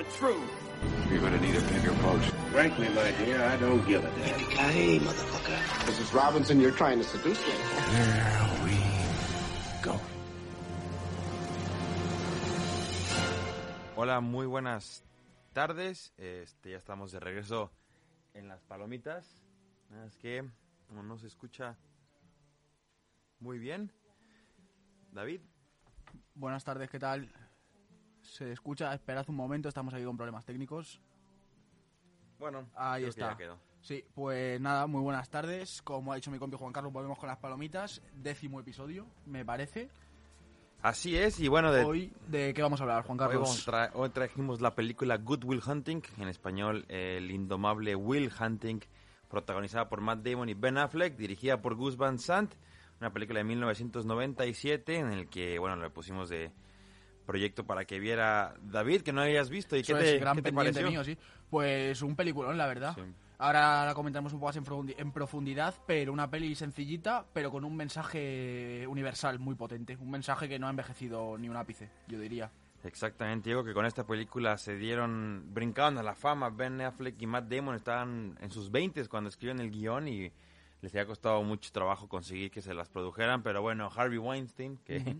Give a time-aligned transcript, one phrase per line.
[0.00, 0.50] the truth.
[1.10, 2.22] You're gonna need a bigger boat.
[2.52, 4.38] Frankly, my dear, I don't give a damn.
[4.72, 5.58] Hey, motherfucker.
[5.88, 6.14] Mrs.
[6.14, 7.52] Robinson, you're trying to seduce me.
[7.96, 8.76] Here we
[9.82, 10.00] go.
[13.96, 15.02] Hola, muy buenas
[15.52, 16.12] tardes.
[16.16, 17.70] Este, ya estamos de regreso
[18.32, 19.42] en las palomitas.
[19.90, 20.42] Nada Es que
[20.94, 21.76] no nos escucha
[23.38, 23.92] muy bien.
[25.12, 25.40] David,
[26.34, 27.28] Buenas tardes, ¿qué tal?
[28.30, 31.00] Se escucha, esperad un momento, estamos aquí con problemas técnicos.
[32.38, 33.30] bueno, Ahí creo que está.
[33.32, 33.58] ya quedó.
[33.82, 35.82] Sí, pues nada, muy buenas tardes.
[35.82, 38.00] Como ha dicho mi compi Juan Carlos, volvemos con las palomitas.
[38.14, 39.88] Décimo episodio, me parece.
[40.82, 43.68] Así es, y bueno, de, Hoy, ¿de qué vamos a hablar, Juan hoy, Carlos?
[43.68, 48.80] a tra- hoy trajimos la película Good Will Hunting, en español El indomable Will Hunting,
[49.28, 52.54] protagonizada por Matt Damon y Ben Affleck, dirigida por Gus Van Sant,
[53.00, 56.50] una película de 1997 en el que, bueno, le pusimos de
[57.30, 59.76] proyecto para que viera David, que no habías visto.
[59.76, 60.90] ¿Y qué Eso te, es gran qué te pendiente pareció?
[60.90, 61.16] mío, sí.
[61.48, 62.94] Pues un peliculón, la verdad.
[62.96, 63.02] Sí.
[63.38, 67.50] Ahora la comentamos un poco más en profundi- en profundidad, pero una peli sencillita, pero
[67.50, 69.96] con un mensaje universal muy potente.
[69.96, 72.50] Un mensaje que no ha envejecido ni un ápice, yo diría.
[72.84, 76.50] Exactamente, digo que con esta película se dieron, brincaron a la fama.
[76.50, 80.32] Ben Affleck y Matt Damon estaban en sus 20 cuando escribieron el guion y
[80.82, 83.42] les había costado mucho trabajo conseguir que se las produjeran.
[83.42, 85.16] Pero bueno, Harvey Weinstein, que,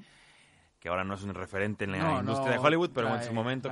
[0.81, 3.17] que ahora no es un referente en la No, industria no de Hollywood, pero la-
[3.17, 3.71] en su momento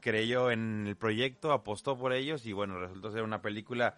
[0.00, 3.94] creyó en el proyecto, apostó por ellos y bueno, resultó ser una película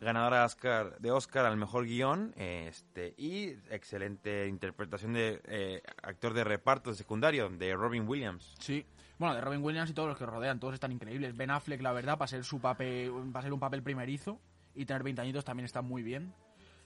[0.00, 6.34] ganadora de Oscar, de Oscar al mejor guion este y excelente interpretación de eh, actor
[6.34, 8.54] de reparto secundario de Robin Williams.
[8.58, 8.84] Sí.
[9.18, 11.36] Bueno, de Robin Williams y todos los que rodean, todos están increíbles.
[11.36, 14.40] Ben Affleck, la verdad, para ser, su papel, para ser un papel primerizo
[14.74, 16.32] y tener 20 añitos también está muy bien.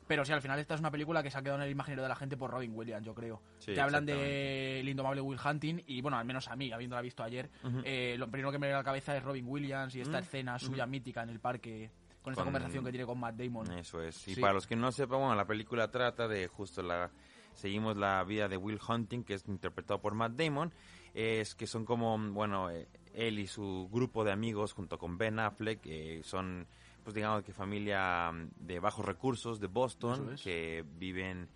[0.06, 2.02] Pero sí, al final esta es una película que se ha quedado en el imaginario
[2.02, 3.40] de la gente por Robin Williams, yo creo.
[3.58, 7.00] Sí, Te hablan de El indomable Will Hunting y, bueno, al menos a mí, habiéndola
[7.00, 7.48] visto ayer,
[7.84, 10.58] eh, lo primero que me viene a la cabeza es Robin Williams y esta escena
[10.58, 11.90] suya mítica en el parque
[12.22, 13.70] con esta Con- conversación que tiene con Matt Damon.
[13.72, 14.28] Eso es.
[14.28, 14.40] Y Sí.
[14.40, 17.10] para los que no sepan, bueno, la película trata de justo la...
[17.54, 20.72] Seguimos la vida de Will Hunting, que es interpretado por Matt Damon.
[21.14, 25.38] Es que son como, bueno, eh, él y su grupo de amigos junto con Ben
[25.38, 26.66] Affleck eh, son,
[27.04, 30.42] pues digamos que familia mm, de bajos recursos de Boston, es.
[30.42, 31.48] que viven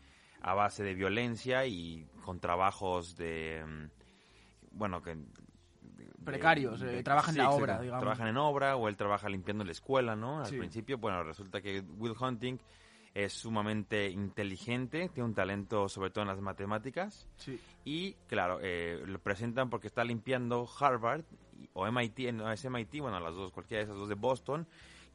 [0.43, 5.15] a base de violencia y con trabajos de, mm, bueno, que...
[5.17, 5.25] de-
[6.25, 8.01] Precarios, eh, trabajan en la obra, digamos.
[8.03, 10.41] Trabajan en obra o él trabaja limpiando la escuela, ¿no?
[10.41, 10.59] Al Sí.
[10.59, 12.59] principio, bueno, resulta que Will Hunting
[13.15, 17.59] es sumamente inteligente, tiene un talento sobre todo en las matemáticas Sí.
[17.85, 21.25] y, claro, eh, lo presentan porque está limpiando Harvard
[21.73, 24.69] o MIT, no es MIT, bueno, las dos, cualquiera de esas dos de Boston.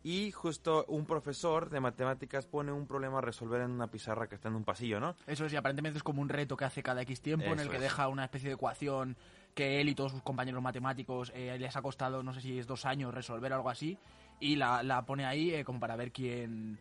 [0.03, 4.35] Y justo un profesor de matemáticas pone un problema a resolver en una pizarra que
[4.35, 5.15] está en un pasillo, ¿no?
[5.25, 7.69] Eso es, y aparentemente es como un reto que hace cada X tiempo en el
[7.69, 7.81] que es.
[7.81, 9.15] deja una especie de ecuación
[9.53, 12.67] que él y todos sus compañeros matemáticos eh, les ha costado, no sé si es
[12.67, 13.97] dos años resolver algo así,
[14.39, 16.79] y la, la pone ahí eh, como para ver quién,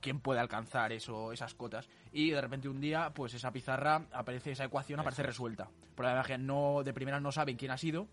[0.00, 1.88] quién puede alcanzar eso, esas cotas.
[2.12, 5.68] Y de repente un día, pues esa pizarra aparece, esa ecuación aparece resuelta.
[5.96, 8.06] Por la verdad que no, de primera no saben quién ha sido,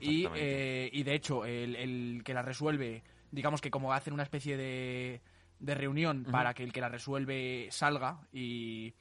[0.00, 4.22] y, eh, y de hecho el, el que la resuelve, digamos que como hacen una
[4.22, 5.20] especie de,
[5.58, 8.94] de reunión para que el que la resuelve salga y,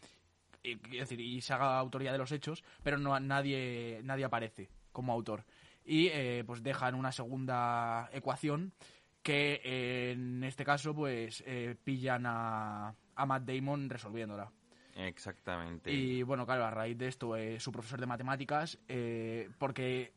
[0.63, 4.69] y, es decir, y se haga autoría de los hechos, pero no nadie nadie aparece
[4.91, 5.45] como autor.
[5.85, 8.73] Y eh, pues dejan una segunda ecuación
[9.21, 14.51] que eh, en este caso pues eh, pillan a, a Matt Damon resolviéndola.
[14.95, 15.91] Exactamente.
[15.91, 20.13] Y bueno, claro, a raíz de esto, eh, su profesor de matemáticas, eh, porque,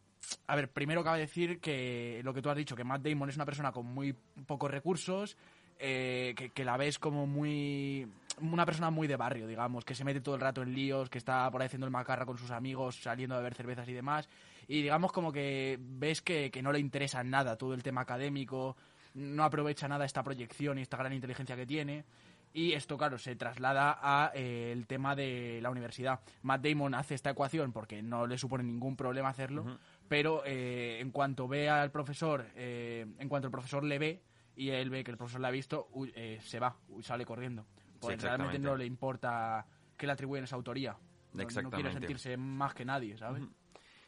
[0.46, 3.36] a ver, primero cabe decir que lo que tú has dicho, que Matt Damon es
[3.36, 4.14] una persona con muy
[4.46, 5.36] pocos recursos,
[5.78, 8.06] eh, que, la ves como muy...
[8.40, 11.18] Una persona muy de barrio, digamos, que se mete todo el rato en líos, que
[11.18, 14.28] está por ahí haciendo el macarra con sus amigos, saliendo a beber cervezas y demás.
[14.66, 18.76] Y digamos como que ves que, que no le interesa nada todo el tema académico,
[19.14, 22.04] no aprovecha nada esta proyección y esta gran inteligencia que tiene.
[22.56, 26.20] Y esto, claro, se traslada a eh, el tema de la universidad.
[26.42, 31.10] Matt Damon hace esta ecuación porque no le supone ningún problema hacerlo, pero eh, en
[31.10, 34.23] cuanto ve al profesor, eh, en cuanto el profesor le ve
[34.56, 37.25] y él ve que el profesor le ha visto, uy, eh, se va, uy, sale
[37.25, 37.67] corriendo.
[38.00, 38.58] Porque realmente exactamente.
[38.61, 40.93] no le importa que le atribuyen esa autoría.
[40.93, 41.93] No- No, quiere Exactamente.
[41.93, 43.43] sentirse más que nadie, ¿sabes?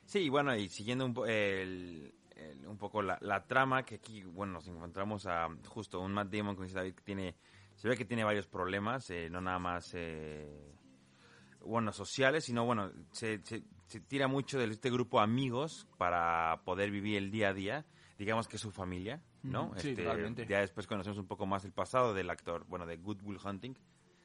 [0.05, 4.23] Sí, bueno, y siguiendo un, po- el- el- un poco la, la trama, que aquí,
[4.23, 7.35] bueno, nos encontramos a justo un Matt Damon, dice David, que tiene,
[7.75, 10.73] se ve que tiene varios problemas, eh, no nada más, eh,
[11.63, 16.91] bueno, sociales, sino, bueno, se, se- se tira mucho de este grupo amigos para poder
[16.91, 17.87] vivir el día a día,
[18.19, 19.73] digamos que es su familia, ¿no?
[19.77, 20.47] Sí, Este.
[20.47, 23.75] Ya después conocemos un poco más el pasado del actor, bueno, de Good Will Hunting,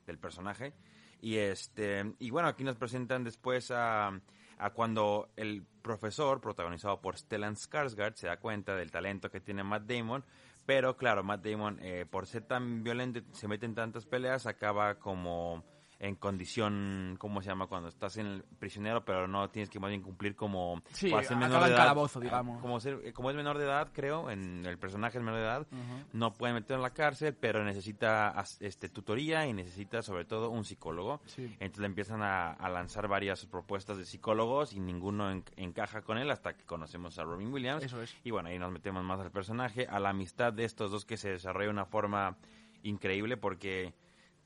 [0.05, 0.73] del personaje.
[1.21, 4.19] Y este y bueno, aquí nos presentan después a,
[4.57, 9.63] a cuando el profesor, protagonizado por Stellan Skarsgård, se da cuenta del talento que tiene
[9.63, 10.23] Matt Damon,
[10.65, 14.95] pero claro, Matt Damon, eh, por ser tan violento, se mete en tantas peleas, acaba
[14.95, 15.63] como
[16.03, 17.67] en condición, ¿cómo se llama?
[17.67, 20.81] Cuando estás en el prisionero, pero no tienes que más bien cumplir como...
[20.93, 22.59] Sí, para ser acaba menor de en edad, calabozo, digamos.
[22.59, 25.67] Como, ser- como es menor de edad, creo, en el personaje es menor de edad,
[26.13, 30.65] no puede meterlo en la cárcel, pero necesita este tutoría y necesita sobre todo un
[30.65, 31.21] psicólogo.
[31.27, 31.43] Sí.
[31.59, 36.17] Entonces le empiezan a, a lanzar varias propuestas de psicólogos y ninguno en- encaja con
[36.17, 37.83] él hasta que conocemos a Robin Williams.
[37.83, 38.17] Eso es.
[38.23, 41.17] Y bueno, ahí nos metemos más al personaje, a la amistad de estos dos que
[41.17, 42.37] se desarrolla de una forma
[42.81, 43.93] increíble porque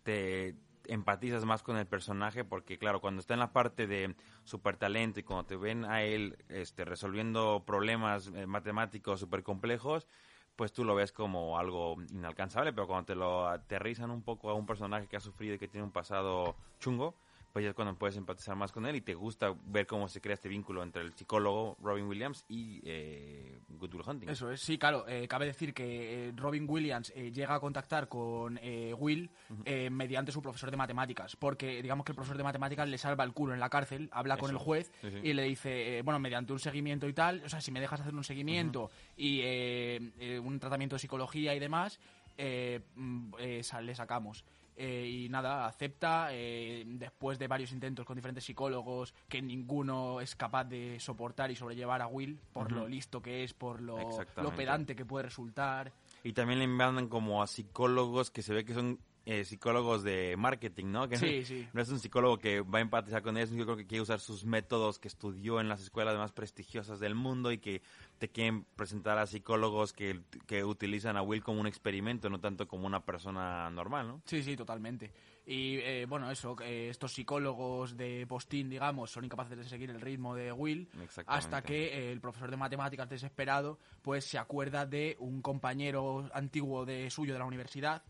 [0.03, 0.53] te
[0.87, 5.19] empatizas más con el personaje porque claro, cuando está en la parte de super talento
[5.19, 10.07] y cuando te ven a él este resolviendo problemas eh, matemáticos súper complejos,
[10.55, 14.53] pues tú lo ves como algo inalcanzable, pero cuando te lo aterrizan un poco a
[14.53, 17.15] un personaje que ha sufrido y que tiene un pasado chungo,
[17.55, 20.19] pues ya es cuando puedes empatizar más con él y te gusta ver cómo se
[20.19, 24.27] crea este vínculo entre el psicólogo Robin Williams y eh, Good Will Hunting.
[24.27, 25.07] Eso es, sí, claro.
[25.07, 29.29] eh, cabe decir que eh, Robin Williams eh, llega a contactar con eh, Will
[29.63, 33.23] eh, mediante su profesor de matemáticas, porque digamos que el profesor de matemáticas le salva
[33.23, 35.19] el culo en la cárcel, habla con el juez sí, sí.
[35.23, 38.13] y le dice, bueno, mediante un seguimiento y tal, o sea, si me dejas hacer
[38.13, 42.01] un seguimiento y eh, eh, un tratamiento de psicología y demás,
[42.37, 43.33] eh, mm,
[43.81, 44.43] le sacamos.
[44.77, 50.35] Eh, y nada, acepta eh, después de varios intentos con diferentes psicólogos que ninguno es
[50.35, 53.97] capaz de soportar y sobrellevar a Will por lo listo que es, por lo,
[54.35, 55.93] lo pedante que puede resultar.
[56.23, 60.35] Y también le mandan como a psicólogos que se ve que son eh, psicólogos de
[60.37, 61.09] marketing, ¿no?
[61.09, 61.67] Que Sí, sí.
[61.73, 64.19] No es un psicólogo que va a empatizar con es un psicólogo que quiere usar
[64.19, 67.81] sus métodos que estudió en las escuelas más prestigiosas del mundo y que
[68.19, 72.67] te quieren presentar a psicólogos que, que utilizan a Will como un experimento, no tanto
[72.67, 74.21] como una persona normal, ¿no?
[74.25, 75.11] Sí, sí, totalmente.
[75.47, 80.01] Y eh, bueno, eso, eh, estos psicólogos de postín, digamos, son incapaces de seguir el
[80.01, 80.89] ritmo de Will
[81.27, 86.83] hasta que eh, el profesor de matemáticas desesperado pues se acuerda de un compañero antiguo
[86.85, 88.01] de suyo de la universidad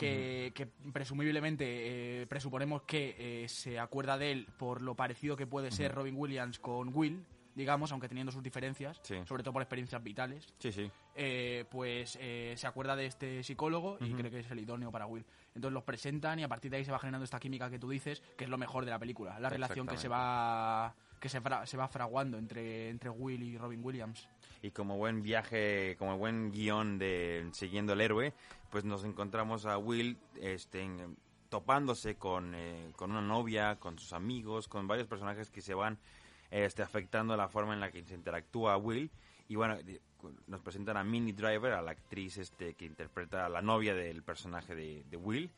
[0.00, 5.46] que, que presumiblemente eh, presuponemos que eh, se acuerda de él por lo parecido que
[5.46, 7.24] puede ser Robin Williams con Will,
[7.54, 9.16] digamos, aunque teniendo sus diferencias, Sí.
[9.26, 10.90] sobre todo por experiencias vitales Sí, sí.
[11.14, 15.06] eh, pues eh, se acuerda de este psicólogo y cree que es el idóneo para
[15.06, 15.24] Will.
[15.54, 17.90] Entonces los presentan y a partir de ahí se va generando esta química que tú
[17.90, 21.38] dices, que es lo mejor de la película, la relación que se va que se,
[21.42, 24.26] fra- se va fraguando entre, entre Will y Robin Williams.
[24.62, 28.34] Y como buen viaje, como buen guion de Siguiendo al Héroe,
[28.70, 30.86] pues nos encontramos a Will este,
[31.48, 35.98] topándose con, eh, con una novia, con sus amigos, con varios personajes que se van
[36.50, 39.10] este, afectando la forma en la que se interactúa Will.
[39.48, 39.76] Y bueno,
[40.46, 44.22] nos presentan a Minnie Driver, a la actriz este, que interpreta a la novia del
[44.22, 45.50] personaje de, de Will.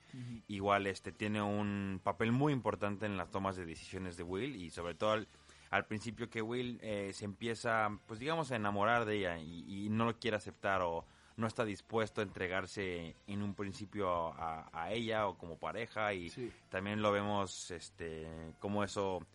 [0.48, 4.70] Igual este, tiene un papel muy importante en las tomas de decisiones de Will y
[4.70, 5.24] sobre todo
[5.72, 9.88] al principio que Will eh, se empieza, pues digamos, a enamorar de ella y, y
[9.88, 11.04] no lo quiere aceptar o
[11.38, 16.28] no está dispuesto a entregarse en un principio a, a ella o como pareja y
[16.28, 16.52] Sí.
[16.68, 18.28] también lo vemos este
[18.60, 19.26] cómo eso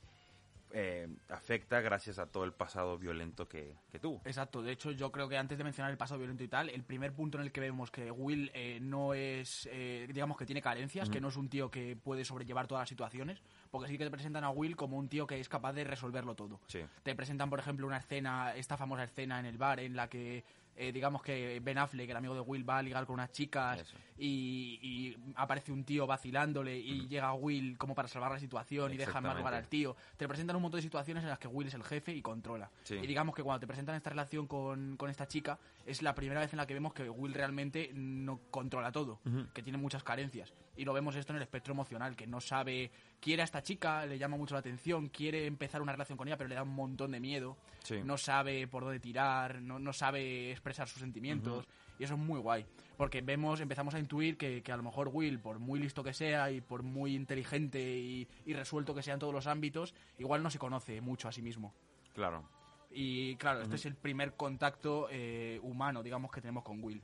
[0.74, 4.22] eh, afecta gracias a todo el pasado violento que, que tuvo.
[4.26, 6.84] Exacto, de hecho yo creo que antes de mencionar el pasado violento y tal, el
[6.84, 10.62] primer punto en el que vemos que Will eh, no es, eh, digamos que tiene
[10.62, 14.06] carencias, que no es un tío que puede sobrellevar todas las situaciones, porque sí que
[14.06, 16.60] te presentan a Will como un tío que es capaz de resolverlo todo.
[16.68, 16.80] Sí.
[17.04, 20.44] Te presentan, por ejemplo, una escena, esta famosa escena en el bar en la que
[20.80, 23.84] eh, digamos que Ben Affleck, el amigo de Will, va a ligar con unas chicas
[24.16, 28.98] y, y aparece un tío vacilándole y llega Will como para salvar la situación y
[28.98, 29.96] deja en mal lugar al tío.
[30.18, 32.70] Te presentan un montón de situaciones en las que Will es el jefe y controla.
[32.84, 32.94] Sí.
[32.94, 36.42] Y digamos que cuando te presentan esta relación con, con esta chica, es la primera
[36.42, 39.20] vez en la que vemos que Will realmente no controla todo,
[39.54, 40.54] que tiene muchas carencias.
[40.76, 44.06] Y lo vemos esto en el espectro emocional, que no sabe, quiere a esta chica,
[44.06, 46.76] le llama mucho la atención, quiere empezar una relación con ella, pero le da un
[46.76, 48.02] montón de miedo, Sí.
[48.04, 51.66] no sabe por dónde tirar, no, no sabe expresar sus sentimientos.
[52.00, 52.64] Y eso es muy guay,
[52.96, 56.14] porque vemos, empezamos a intuir que, que a lo mejor Will, por muy listo que
[56.14, 60.44] sea y por muy inteligente y, y resuelto que sea en todos los ámbitos, igual
[60.44, 61.74] no se conoce mucho a sí mismo.
[62.14, 62.48] Claro.
[62.92, 67.02] Y claro, este es el primer contacto eh, humano, digamos, que tenemos con Will.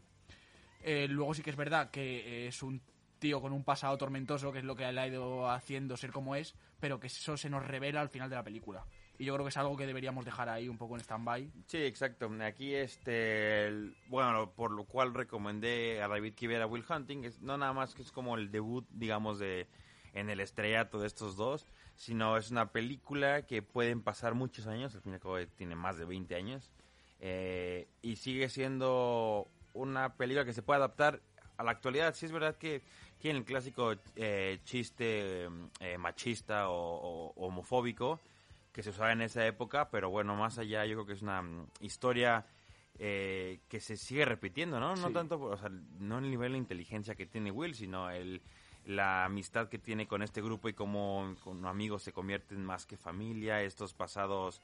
[0.81, 2.79] Eh, luego sí que es verdad que es un
[3.23, 6.35] tío con un pasado tormentoso, que es lo que le ha ido haciendo ser como
[6.35, 8.85] es, pero que eso se nos revela al final de la película.
[9.17, 11.49] Y yo creo que es algo que deberíamos dejar ahí un poco en stand-by.
[11.67, 12.29] Sí, exacto.
[12.41, 17.39] Aquí, este, el- bueno, por lo cual recomendé a David que viera Will Hunting, es
[17.41, 19.67] no nada más que es como el debut, digamos, de
[20.13, 21.65] en el estrellato de estos dos,
[21.95, 25.75] sino es una película que pueden pasar muchos años, al fin y al cabo tiene
[25.75, 26.69] más de 20 años,
[27.21, 31.21] eh, y sigue siendo una película que se puede adaptar
[31.55, 32.13] a la actualidad.
[32.15, 32.81] Sí es verdad que
[33.23, 35.47] tiene el clásico eh, chiste
[35.79, 38.19] eh, machista o, o homofóbico,
[38.73, 41.41] que se usaba en esa época, pero bueno, más allá yo creo que es una
[41.41, 42.45] mm, historia
[42.99, 44.97] eh, que se sigue repitiendo, ¿no?
[44.97, 48.41] No tanto, o sea, no el nivel de inteligencia que tiene Will, sino el
[48.85, 52.97] la amistad que tiene con este grupo y cómo con amigos se convierten más que
[52.97, 54.59] familia, estos pasados,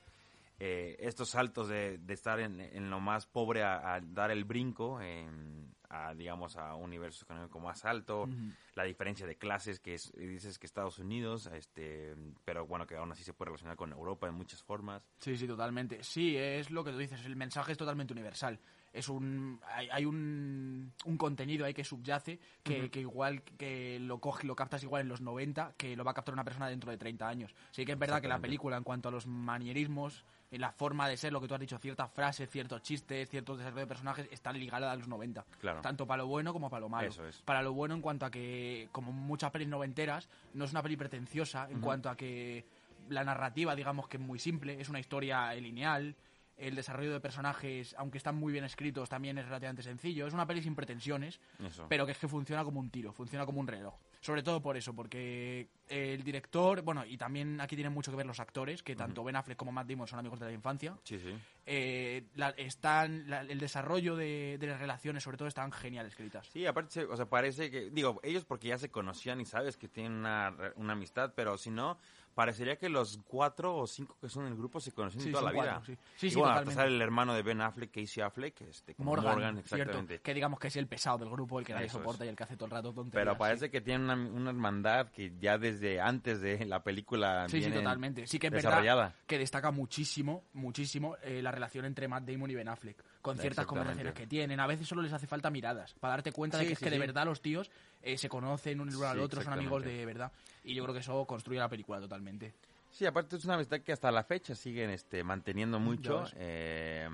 [0.59, 4.43] eh, estos saltos de, de estar en, en lo más pobre a, a dar el
[4.45, 8.29] brinco en- a, digamos, a un universo económico más alto,
[8.75, 12.13] la diferencia de clases que es, dices que Estados Unidos, este,
[12.45, 15.01] pero bueno, que aún así se puede relacionar con Europa en muchas formas.
[15.17, 16.03] Sí, sí, totalmente.
[16.03, 18.59] Sí, es lo que tú dices, el mensaje es totalmente universal.
[18.93, 24.19] Es un hay, hay un, un contenido ahí que subyace que, que igual que lo
[24.19, 26.91] coge lo captas igual en los 90 que lo va a captar una persona dentro
[26.91, 27.55] de 30 años.
[27.71, 31.15] Sí que es verdad que la película en cuanto a los manierismos, la forma de
[31.15, 34.59] ser, lo que tú has dicho, ciertas frases, ciertos chistes, ciertos desarrollos de personajes están
[34.59, 35.45] ligadas a los 90.
[35.59, 35.81] Claro.
[35.81, 37.09] Tanto para lo bueno como para lo malo.
[37.09, 37.41] Eso es.
[37.43, 40.97] Para lo bueno en cuanto a que, como muchas pelis noventeras, no es una peli
[40.97, 42.65] pretenciosa en cuanto a que
[43.09, 46.15] la narrativa, digamos que es muy simple, es una historia lineal,
[46.57, 50.27] el desarrollo de personajes, aunque están muy bien escritos, también es relativamente sencillo.
[50.27, 51.85] Es una peli sin pretensiones, Eso.
[51.87, 53.95] pero que es que funciona como un tiro, funciona como un reloj.
[54.21, 58.25] Sobre todo por eso, porque el director, bueno, y también aquí tienen mucho que ver
[58.25, 60.97] los actores, que tanto Ben Affleck como Matt Damon son amigos de la infancia.
[61.05, 61.33] Sí, sí.
[61.65, 66.47] Eh, la- están, la- el desarrollo de, de las relaciones, sobre todo, están genial escritas.
[66.47, 69.87] Sí, aparte, o sea, parece que, digo, ellos porque ya se conocían y sabes que
[69.87, 71.97] tienen una, una amistad, pero si no,
[72.39, 75.43] parecería que los cuatro o cinco que son en el grupo se conocen Sí, toda
[75.43, 75.73] la son vida.
[75.73, 75.99] cuatro, sí.
[76.15, 79.09] Sí, y sí, bueno, hasta sale el hermano de Ben Affleck, Casey Affleck, este, como
[79.09, 80.19] Morgan, Morgan, cierto, exactamente.
[80.21, 82.43] que digamos que es el pesado del grupo, el que nadie soporta y el que
[82.43, 83.25] hace todo el rato tonterías.
[83.25, 83.39] Pero sí.
[83.39, 87.59] parece que tienen una, una hermandad que ya desde antes de la película Sí, sí,
[87.59, 88.25] vienen totalmente.
[88.25, 92.55] Sí que es verdad que destaca muchísimo, muchísimo eh, la relación entre Matt Damon y
[92.55, 94.59] Ben Affleck, con ciertas conversaciones que tienen.
[94.59, 96.85] A veces solo les hace falta miradas, para darte cuenta de Sí, que es sí,
[96.85, 97.69] que de verdad los tíos
[98.01, 100.31] eh, se conocen uno al Sí, otro, son amigos de verdad.
[100.63, 102.53] Y yo creo que eso construye la película totalmente.
[102.91, 106.25] Sí, aparte es una amistad que hasta la fecha siguen este, manteniendo mucho.
[106.35, 107.09] eh,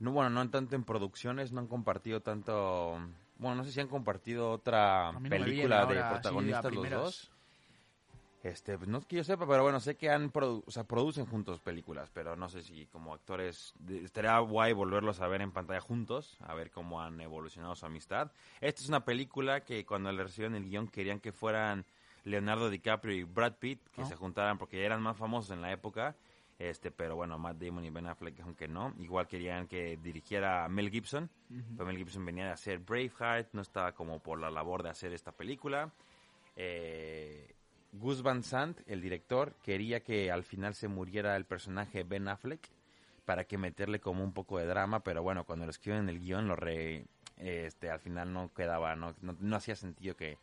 [0.00, 2.98] no, bueno, no tanto en producciones, no han compartido tanto...
[3.36, 7.30] Bueno, no sé si han compartido otra no película de protagonistas los dos.
[8.44, 11.24] Este, no es que yo sepa, pero bueno, sé que han produ- o sea, producen
[11.24, 15.80] juntos películas, pero no sé si como actores estaría guay volverlos a ver en pantalla
[15.80, 18.30] juntos, a ver cómo han evolucionado su amistad.
[18.60, 21.86] Esta es una película que cuando le recibieron el guion querían que fueran
[22.24, 24.06] Leonardo DiCaprio y Brad Pitt, que Ah.
[24.06, 26.14] se juntaran porque eran más famosos en la época.
[26.58, 30.90] Este, pero bueno, Matt Damon y Ben Affleck, aunque no, igual querían que dirigiera Mel
[30.90, 31.28] Gibson.
[31.48, 35.14] Pero Mel Gibson venía de hacer Braveheart, no estaba como por la labor de hacer
[35.14, 35.90] esta película.
[36.56, 37.53] Eh,
[37.98, 42.68] Gus Van Sant, el director, quería que al final se muriera el personaje Ben Affleck
[43.24, 46.18] para que meterle como un poco de drama, pero bueno, cuando lo escriben en el
[46.20, 50.36] guion, lo re, este, al final no quedaba, no, no, no hacía sentido que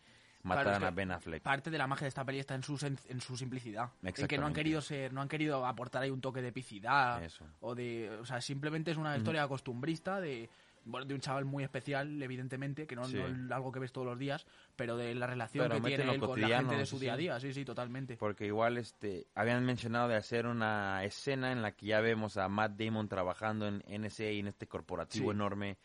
[0.44, 1.44] mataran Claro, es a Ben Affleck.
[1.44, 3.92] Parte de la magia de esta peli está en su, sen- en su simplicidad.
[4.02, 7.24] En que no han querido ser, no han querido aportar ahí un toque de epicidad.
[7.24, 7.46] Eso.
[7.60, 8.10] O de.
[8.20, 10.50] O sea, simplemente es una historia costumbrista de.
[10.86, 13.18] Bueno, de un chaval muy especial, evidentemente, que no, Sí.
[13.18, 14.46] no es algo que ves todos los días,
[14.76, 17.02] pero de la relación Pero que tiene él con la gente de su sí.
[17.06, 17.40] día a día.
[17.40, 18.18] Sí, sí, totalmente.
[18.18, 22.48] Porque igual este habían mencionado de hacer una escena en la que ya vemos a
[22.50, 25.36] Matt Damon trabajando en NSA y en este corporativo Sí.
[25.36, 25.78] enorme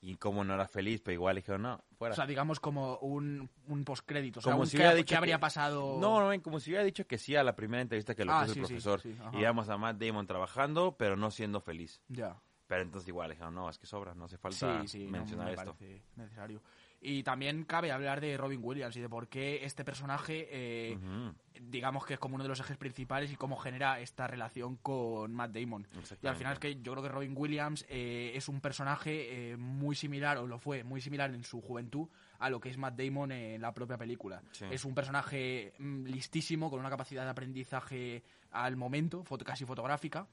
[0.00, 2.12] y cómo no era feliz, pero igual dijeron, no, fuera.
[2.12, 4.40] O sea, digamos como un, un postcrédito.
[4.40, 5.98] O sea, como un si hubiera dicho habría que- pasado.
[5.98, 8.42] No, no, como si hubiera dicho que sí a la primera entrevista que lo Ah,
[8.42, 9.00] puso el profesor.
[9.32, 12.02] y íbamos a Matt Damon trabajando, pero no siendo feliz.
[12.08, 12.36] Ya.
[12.74, 15.46] Pero entonces igual dijeron, no, es que sobra, no hace falta Sí, sí, no mencionar
[15.46, 15.76] me esto.
[16.16, 16.60] necesario.
[17.00, 21.34] Y también cabe hablar de Robin Williams y de por qué este personaje, eh, Ujú.
[21.60, 25.32] digamos que es como uno de los ejes principales y cómo genera esta relación con
[25.34, 25.86] Matt Damon.
[26.22, 29.56] Y al final es que yo creo que Robin Williams eh, es un personaje eh,
[29.58, 32.96] muy similar, o lo fue, muy similar en su juventud a lo que es Matt
[32.98, 34.42] Damon en la propia película.
[34.52, 34.64] Sí.
[34.70, 40.26] Es un personaje mm, listísimo, con una capacidad de aprendizaje al momento, foto- casi fotográfica.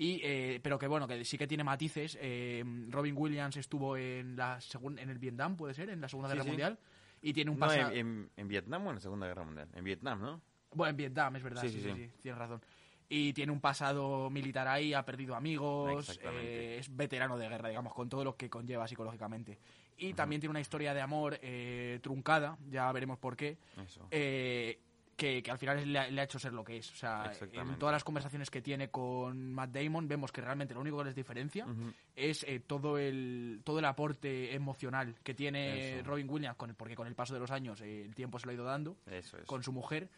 [0.00, 2.16] Y, eh, pero que bueno, que sí que tiene matices.
[2.20, 4.60] Eh, Robin Williams estuvo en la
[4.96, 6.48] en el Vietnam, puede ser, en la Segunda Sí, Guerra sí.
[6.50, 6.78] Mundial.
[7.20, 7.90] Y tiene un No, pasado.
[7.90, 9.68] en, en- en Vietnam o en la Segunda Guerra Mundial.
[9.74, 10.40] En Vietnam, ¿no?
[10.72, 12.60] Bueno, en Vietnam, es verdad, Sí, sí, sí, tienes razón.
[13.08, 17.92] Y tiene un pasado militar ahí, ha perdido amigos, eh, es veterano de guerra, digamos,
[17.94, 19.58] con todo lo que conlleva psicológicamente.
[19.96, 24.06] Y también tiene una historia de amor eh, truncada, ya veremos por qué, Eso.
[24.10, 24.78] eh,
[25.18, 26.92] que, que al final le ha, le ha hecho ser lo que es.
[26.92, 30.80] O sea, en todas las conversaciones que tiene con Matt Damon vemos que realmente lo
[30.80, 31.66] único que les diferencia
[32.14, 36.04] es eh, todo el todo el aporte emocional que tiene Eso.
[36.08, 38.52] Robin Williams, con, porque con el paso de los años eh, el tiempo se lo
[38.52, 39.44] ha ido dando Eso es.
[39.44, 40.08] con su mujer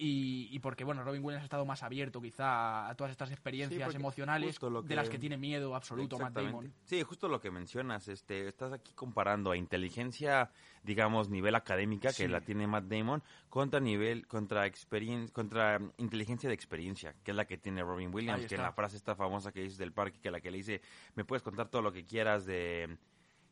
[0.00, 3.80] y, y porque, bueno, Robin Williams ha estado más abierto quizá a todas estas experiencias
[3.96, 6.34] emocionales de las que- tiene miedo absoluto Matt.
[6.34, 6.72] Damon.
[6.84, 8.06] Sí, justo lo que mencionas.
[8.06, 10.50] Este, estás aquí comparando a inteligencia,
[10.84, 16.48] digamos, nivel académica, que la tiene Matt Damon, contra nivel, contra experien- contra mm, inteligencia
[16.48, 19.50] de experiencia, que es la que tiene Robin Williams, que en la frase esta famosa
[19.50, 20.80] que dice del parque, que la que le dice,
[21.16, 22.96] me puedes contar todo lo que quieras de,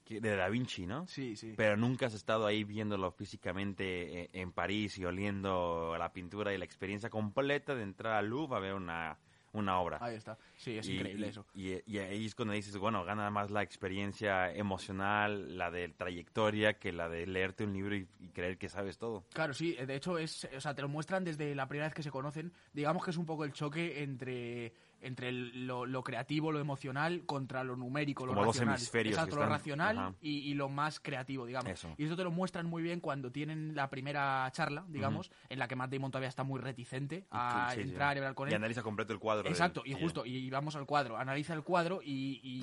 [0.08, 1.06] de Da Vinci, ¿no?
[1.06, 1.54] Sí, sí.
[1.56, 6.58] Pero nunca has estado ahí viéndolo físicamente eh, en París y oliendo la pintura y
[6.58, 9.18] la experiencia completa de entrar al Louvre a ver una,
[9.52, 9.98] una obra.
[10.00, 10.38] Ahí está.
[10.56, 11.46] Sí, es Y- increíble eso.
[11.54, 16.74] Y, y ahí es cuando dices, bueno, gana más la experiencia emocional, la de trayectoria,
[16.74, 19.24] que la de leerte un libro y, y creer que sabes todo.
[19.32, 22.02] Claro, sí, de hecho es, o sea, te lo muestran desde la primera vez que
[22.02, 22.52] se conocen.
[22.72, 24.72] Digamos que es un poco el choque entre
[25.06, 28.76] entre el- lo, lo creativo, lo emocional contra lo numérico, lo Como dos racional.
[28.76, 31.70] hemisferios Exacto, lo racional y, y lo más creativo, digamos.
[31.72, 31.94] Eso.
[31.96, 35.68] Y eso te lo muestran muy bien cuando tienen la primera charla, digamos, en la
[35.68, 37.88] que Matt Damon todavía está muy reticente a Sí, sí.
[37.88, 38.56] entrar y hablar con Y él.
[38.56, 39.44] analiza completo el cuadro.
[39.44, 42.62] del- Exacto, y justo, y vamos al cuadro, analiza el cuadro y, y,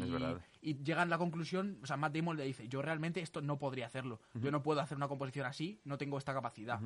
[0.62, 3.58] y llegan a la conclusión, o sea, Matt Damon le dice, yo realmente esto no
[3.58, 6.80] podría hacerlo, yo no puedo hacer una composición así, no tengo esta capacidad.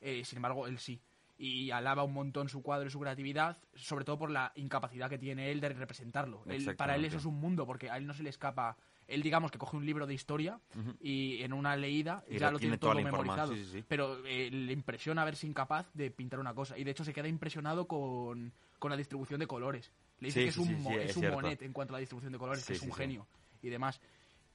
[0.00, 1.00] Eh, sin embargo, él sí.
[1.36, 5.18] Y alaba un montón su cuadro y su creatividad, sobre todo por la incapacidad que
[5.18, 6.42] tiene él de representarlo.
[6.46, 8.76] Él- para él eso es un mundo, porque a él no se le escapa...
[9.06, 10.58] Él, digamos, que coge un libro de historia
[11.00, 13.52] y en una leída Y ya lo tiene todo memorizado.
[13.52, 13.84] información, sí, sí, sí.
[13.86, 16.78] Pero eh, le impresiona verse incapaz de pintar una cosa.
[16.78, 19.92] Y de hecho se queda impresionado con, con la distribución de colores.
[20.20, 22.38] Le dice que es un, mo- es un monet en cuanto a la distribución de
[22.38, 23.26] colores, que es un genio
[23.60, 24.00] y demás.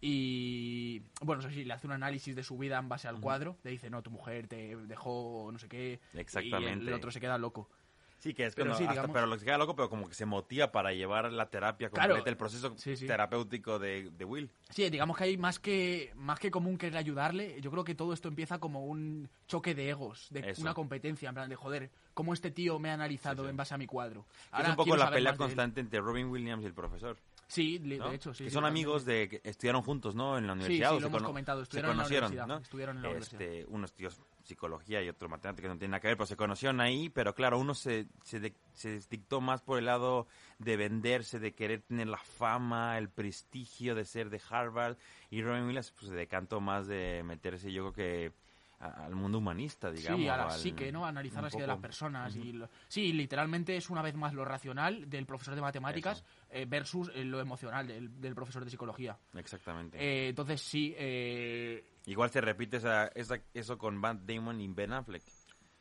[0.02, 3.58] Y bueno, eso sí, le hace un análisis de su vida en base al cuadro.
[3.64, 6.00] Le dice, no, tu mujer te dejó no sé qué.
[6.14, 6.88] Y Exactamente.
[6.88, 7.70] el, otro se queda loco.
[8.18, 9.90] Sí, que es Pero cuando sí, hasta- digamos- pero lo que se queda loco, pero
[9.90, 12.16] como que se motiva para llevar la terapia Claro.
[12.16, 13.08] completa, el proceso Sí, sí.
[13.08, 14.50] terapéutico de, de Will.
[14.72, 17.62] Sí, digamos que hay más que más que común querer ayudarle.
[17.62, 20.62] Yo creo que todo esto empieza como un choque de egos, de Eso.
[20.62, 23.78] una competencia, en plan de joder, cómo este tío me ha analizado en base a
[23.78, 24.26] mi cuadro.
[24.62, 27.16] es un poco la pelea constante entre Robin Williams y el profesor.
[27.50, 28.44] Sí, de hecho, sí.
[28.44, 30.38] que sí, son amigos de que estudiaron juntos, ¿no?
[30.38, 30.94] En la universidad.
[30.94, 32.62] sí, lo hemos comentado, se estuvieron en la conocieron, universidad, ¿no?
[32.64, 36.08] estuvieron en la este, Unos tíos psicología y otro matemática que no tienen nada que
[36.10, 39.80] ver, pero se conocieron ahí, pero claro, uno se, se, de- se dictó más por
[39.80, 40.28] el lado
[40.60, 44.98] de venderse, de querer tener la fama, el prestigio de ser de Harvard,
[45.32, 48.32] y Robin Williams pues, se decantó más de meterse, yo creo que
[48.80, 50.22] al mundo humanista, digamos.
[50.22, 51.06] sí, a la al- psique, ¿no?
[51.06, 52.36] Analizar la psique de las personas.
[52.36, 56.66] y lo- Sí, literalmente es una vez más lo racional del profesor de matemáticas eh,
[56.68, 59.18] versus eh, lo emocional del, del profesor de psicología.
[59.36, 59.98] Exactamente.
[60.00, 64.94] Eh, entonces sí, eh, Igual se repite esa, esa- eso con Matt Damon y Ben
[64.94, 65.24] Affleck.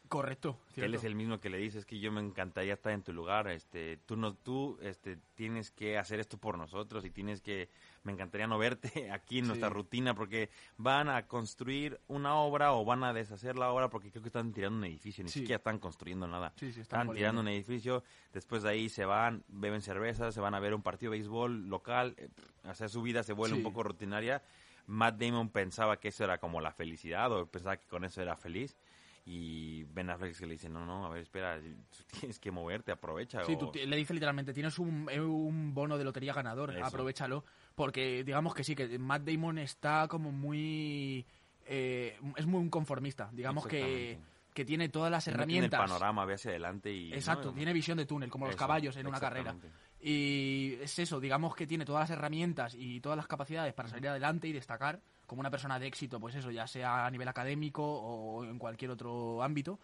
[0.09, 0.59] Correcto.
[0.77, 3.13] Él es el mismo que le dice, es que yo me encantaría estar en tu
[3.13, 7.69] lugar, este, tú no, tú, este, tienes que hacer esto por nosotros y tienes que,
[8.05, 9.49] me encantaría no verte aquí en Sí.
[9.49, 14.11] nuestra rutina porque van a construir una obra o van a deshacer la obra porque
[14.11, 15.41] creo que están tirando un edificio, ni Sí.
[15.41, 16.53] siquiera están construyendo nada.
[16.57, 20.55] Sí, están están tirando un edificio, después de ahí se van, beben cerveza, se van
[20.55, 22.29] a ver un partido de béisbol local, eh,
[22.65, 24.43] o sea, su vida se vuelve un poco rutinaria.
[24.87, 28.37] Matt Damon pensaba que eso era como la felicidad o pensaba que con eso era
[28.37, 28.75] feliz.
[29.31, 32.93] Y Ben Affleck que le dice, no, no, a ver, espera, tú tienes que moverte,
[32.93, 33.45] aprovecha.
[33.45, 36.83] Sí, o- tú le dice literalmente, tienes un, eh, un bono de lotería ganador, Eso.
[36.83, 37.45] aprovechalo.
[37.75, 41.27] Porque digamos que sí, que Matt Damon está como muy...
[41.67, 43.29] eh, es muy un conformista.
[43.31, 44.19] Digamos que,
[44.55, 45.81] que tiene todas las no tiene herramientas.
[45.83, 47.13] el panorama, ve hacia adelante y...
[47.13, 47.55] Exacto, ¿no?
[47.55, 49.55] tiene visión de túnel, como los caballos en una carrera.
[50.01, 54.09] Y es eso, digamos que tiene todas las herramientas y todas las capacidades para salir
[54.09, 57.85] adelante y destacar como una persona de éxito, pues eso, ya sea a nivel académico
[57.85, 59.79] o en cualquier otro ámbito.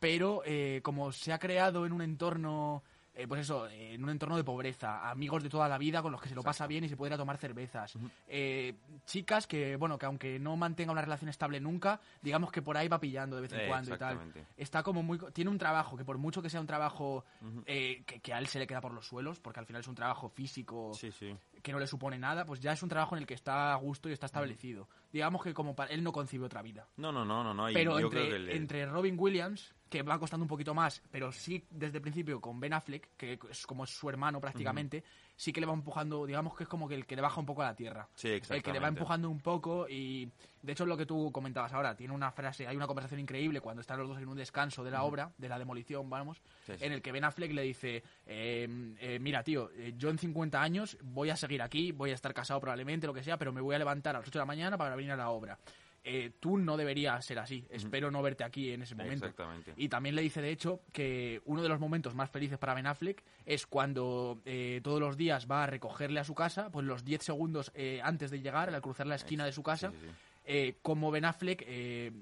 [0.00, 2.82] Pero eh, como se ha creado en un entorno,
[3.14, 6.12] eh, pues eso, eh, en un entorno de pobreza, amigos de toda la vida con
[6.12, 7.94] los que se lo pasa bien y se puede ir a tomar cervezas.
[8.28, 8.74] Eh,
[9.06, 12.88] chicas que, bueno, que aunque no mantenga una relación estable nunca, digamos que por ahí
[12.88, 14.18] va pillando de vez en Eh, cuando y tal.
[14.56, 17.24] está como muy tiene un trabajo que por mucho que sea un trabajo
[17.66, 19.88] eh, que, que a él se le queda por los suelos porque al final es
[19.88, 21.36] un trabajo físico Sí, sí.
[21.62, 23.76] que no le supone nada pues ya es un trabajo en el que está a
[23.76, 24.88] gusto y está establecido.
[25.12, 26.86] Digamos que como para él no concibe otra vida.
[26.96, 27.66] No, no, no, no, no.
[27.72, 31.02] pero yo creo que entre, le- entre Robin Williams que va costando un poquito más
[31.10, 35.04] pero sí desde el principio con Ben Affleck que es como su hermano prácticamente
[35.36, 37.46] sí que le va empujando digamos que es como que el que le baja un
[37.46, 38.88] poco a la tierra Sí, el que le va exactamente.
[39.00, 40.30] empujando un poco y
[40.62, 43.80] de hecho lo que tú comentabas ahora tiene una frase hay una conversación increíble cuando
[43.80, 46.84] están los dos en un descanso de la obra de la demolición vamos Sí, sí.
[46.84, 50.62] en el que Ben Affleck le dice eh, eh, mira tío eh, yo en 50
[50.62, 53.60] años voy a seguir aquí voy a estar casado probablemente lo que sea pero me
[53.60, 55.58] voy a levantar a las 8 de la mañana para venir a la obra
[56.02, 59.74] Eh, tú no deberías ser así espero no verte aquí en ese momento Exactamente.
[59.76, 62.86] y también le dice, de hecho, que uno de los momentos más felices para Ben
[62.86, 67.04] Affleck es cuando eh, todos los días va a recogerle a su casa, pues los
[67.04, 70.06] 10 segundos eh, antes de llegar, al cruzar la esquina de su casa, Sí, sí,
[70.06, 70.12] sí.
[70.46, 72.12] eh, como Ben Affleck eh,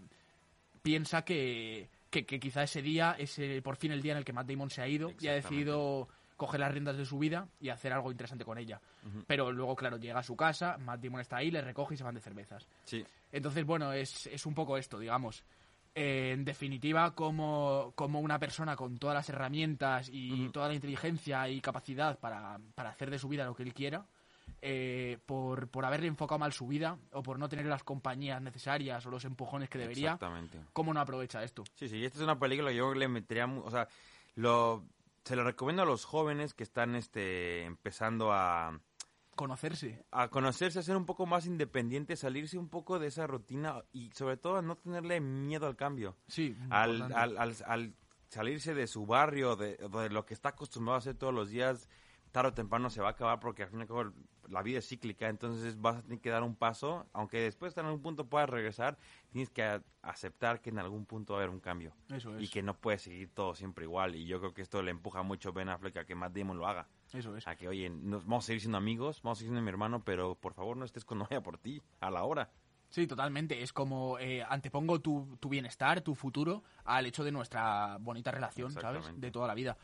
[0.82, 4.32] piensa que, que, que quizá ese día es por fin el día en el que
[4.32, 7.68] Matt Damon se ha ido y ha decidido coger las riendas de su vida y
[7.68, 8.80] hacer algo interesante con ella.
[9.26, 12.04] Pero luego, claro, llega a su casa, Matt Damon está ahí, le recoge y se
[12.04, 12.66] van de cervezas.
[12.84, 15.44] Sí, Entonces, bueno, es, es un poco esto, digamos.
[15.94, 21.48] Eh, en definitiva, como, como una persona con todas las herramientas y toda la inteligencia
[21.48, 24.06] y capacidad para, para hacer de su vida lo que él quiera,
[24.62, 29.04] eh, por, por haberle enfocado mal su vida o por no tener las compañías necesarias
[29.06, 30.60] o los empujones que debería, exactamente.
[30.72, 31.64] ¿cómo no aprovecha esto?
[31.74, 33.88] Sí, sí, esta es una película que yo le metería, o sea,
[34.36, 34.84] lo,
[35.28, 38.80] se lo recomiendo a los jóvenes que están este, empezando a,
[39.36, 40.02] Conocerse.
[40.10, 44.10] a conocerse, a ser un poco más independientes, salirse un poco de esa rutina y
[44.12, 46.16] sobre todo a no tenerle miedo al cambio.
[46.28, 47.94] Sí, Al, al, al, al
[48.30, 51.90] salirse de su barrio, de, de lo que está acostumbrado a hacer todos los días,
[52.38, 54.12] tarde o temprano se va a acabar porque al fin y al cabo
[54.48, 57.86] la vida es cíclica, entonces vas a tener que dar un paso, aunque después en
[57.86, 58.96] algún punto puedas regresar,
[59.30, 62.44] tienes que aceptar que en algún punto va a haber un cambio Eso es.
[62.44, 65.22] y que no puede seguir todo siempre igual y yo creo que esto le empuja
[65.22, 66.86] mucho a Ben Affleck a que Matt Damon lo haga.
[67.12, 67.48] Eso es.
[67.48, 70.04] A que, oye, nos vamos a seguir siendo amigos, vamos a seguir siendo mi hermano,
[70.04, 72.50] pero por favor no estés cuando vaya por ti, a la hora.
[72.90, 73.62] Sí, totalmente.
[73.62, 78.72] Es como eh, antepongo tu, tu bienestar, tu futuro, al hecho de nuestra bonita relación,
[78.72, 79.10] ¿sabes?
[79.20, 79.76] De toda la vida.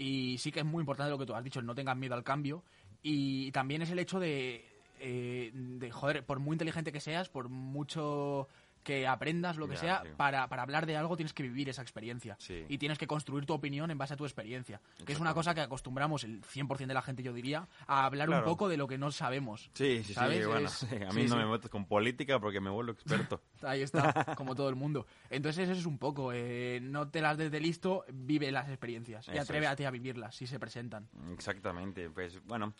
[0.00, 2.24] Y sí que es muy importante lo que tú has dicho, no tengas miedo al
[2.24, 2.62] cambio.
[3.02, 4.64] Y también es el hecho de,
[4.98, 8.48] eh, de joder, por muy inteligente que seas, por mucho
[8.82, 11.82] que aprendas, lo que Ya, sea, para, para hablar de algo tienes que vivir esa
[11.82, 12.36] experiencia.
[12.38, 12.64] Sí.
[12.68, 14.80] Y tienes que construir tu opinión en base a tu experiencia.
[15.04, 18.30] Que es una cosa que acostumbramos el 100% de la gente, yo diría, a hablar
[18.30, 19.70] un poco de lo que no sabemos.
[19.74, 20.38] Sí, sí, ¿Sabes?
[20.40, 22.92] sí, bueno, Es- sí, a mí sí, no me metes con política porque me vuelvo
[22.92, 23.42] experto.
[23.62, 25.06] Ahí está, como todo el mundo.
[25.28, 29.28] Entonces eso es un poco, eh, no te las des de listo, vive las experiencias
[29.28, 31.08] y Eso atrévete a vivirlas si se presentan.
[31.32, 32.74] Exactamente, pues bueno,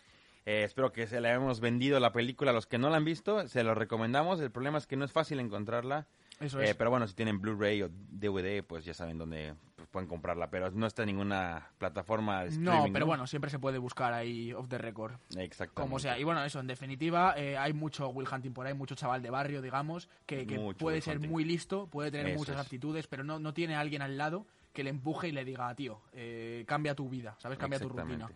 [0.46, 3.05] eh, espero que se le hayamos vendido la película a los que no la han
[3.05, 6.07] visto, se lo recomendamos, el problema es que no es fácil encontrarla,
[6.40, 6.76] Eso eh, es.
[6.76, 10.70] pero bueno, si tienen Blu-ray o DVD, pues ya saben dónde pues, pueden comprarla, pero
[10.70, 14.68] no está en ninguna plataforma de no, pero bueno, siempre se puede buscar ahí off
[14.68, 15.14] the record.
[15.37, 15.81] Exactamente.
[15.81, 16.18] Como sea.
[16.18, 19.31] Y bueno, eso, en definitiva, eh, hay mucho Will Hunting por ahí, mucho chaval de
[19.31, 20.44] barrio, digamos, que,
[20.79, 21.31] puede Will ser Hunting.
[21.31, 22.62] muy listo, puede tener Eso muchas es.
[22.62, 25.74] aptitudes, pero no, no tiene a alguien al lado que le empuje y le diga,
[25.74, 27.59] tío, eh, cambia tu vida, ¿sabes?
[27.59, 28.29] Cambia tu rutina.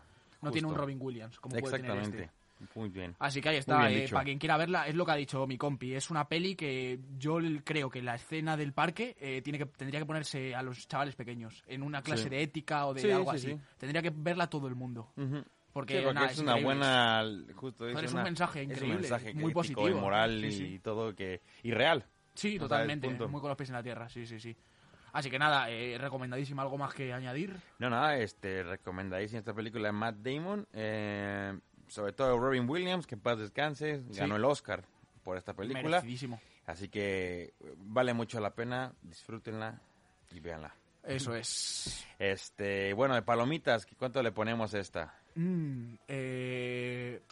[0.44, 0.83] No tiene un Justo.
[0.83, 2.30] Robin Williams, como puede tener este.
[2.74, 3.14] muy bien.
[3.18, 5.59] Así que ahí está, eh, para quien quiera verla, es lo que ha dicho mi
[5.59, 5.94] compi.
[5.94, 10.00] Es una peli que yo creo que la escena del parque eh, tiene que, tendría
[10.00, 12.28] que ponerse a los chavales pequeños, en una clase Sí.
[12.30, 13.46] de ética o de Sí, algo sí, así.
[13.52, 13.61] sí.
[13.78, 15.12] Tendría que verla todo el mundo.
[15.72, 16.64] Porque, Sí, porque nada, es, una increíble.
[16.76, 17.24] buena,
[17.57, 19.88] justo Joder, es, un una- mensaje es un increíble, mensaje muy positivo.
[19.88, 22.04] y moral Sí, y todo que y real.
[22.35, 23.09] Sí, totalmente.
[23.09, 24.57] muy con los pies en la tierra, sí, sí, sí.
[25.14, 26.62] Así que nada, eh, recomendadísima.
[26.62, 27.57] ¿Algo más que añadir?
[27.79, 33.14] No, nada, este, recomendadísima esta película de Matt Damon, eh, sobre todo Robin Williams, que
[33.14, 34.18] en paz descanse, Sí.
[34.18, 34.85] ganó el Oscar
[35.22, 36.40] por esta película, Merecidísimo.
[36.66, 39.81] así que vale mucho la pena, disfrútenla
[40.33, 40.74] y véanla.
[41.05, 42.05] Eso es.
[42.18, 45.14] Este, bueno, de palomitas, ¿cuánto le ponemos a esta?
[45.37, 47.22] Mm, eh,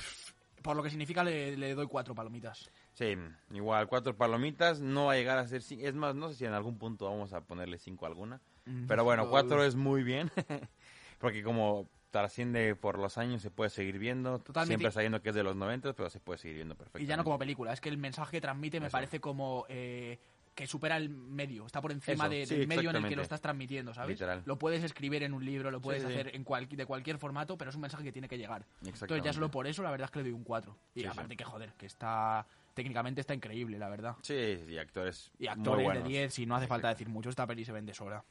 [0.62, 2.70] por lo que significa, le, le doy cuatro palomitas.
[2.94, 3.16] Sí,
[3.52, 6.44] igual, cuatro palomitas, no va a llegar a ser cinco, es más, no sé si
[6.44, 10.04] en algún punto vamos a ponerle cinco a alguna, Mm, pero bueno, cuatro es muy
[10.04, 10.30] bien,
[11.18, 14.66] porque como trasciende por los años se puede seguir viendo, Totalmente.
[14.68, 17.04] siempre sabiendo que es de los 90, pero se puede seguir viendo perfectamente.
[17.04, 18.92] Y ya no como película, es que el mensaje que transmite me Eso.
[18.92, 20.20] parece como eh,
[20.54, 23.16] que supera el medio, está por encima Eso, de- sí, del medio en el que
[23.16, 24.10] lo estás transmitiendo, ¿sabes?
[24.10, 24.42] Literal.
[24.44, 26.14] Lo puedes escribir en un libro, lo puedes sí, sí.
[26.14, 28.66] hacer en cual- de cualquier formato, pero es un mensaje que tiene que llegar.
[28.84, 30.76] Entonces ya solo por eso la verdad es que le doy un 4.
[30.94, 34.16] Y Sí, aparte que joder, que está técnicamente está increíble, la verdad.
[34.22, 37.64] Sí, sí, actores Y actores de 10, si no hace falta decir mucho, esta peli
[37.64, 38.22] se vende sola.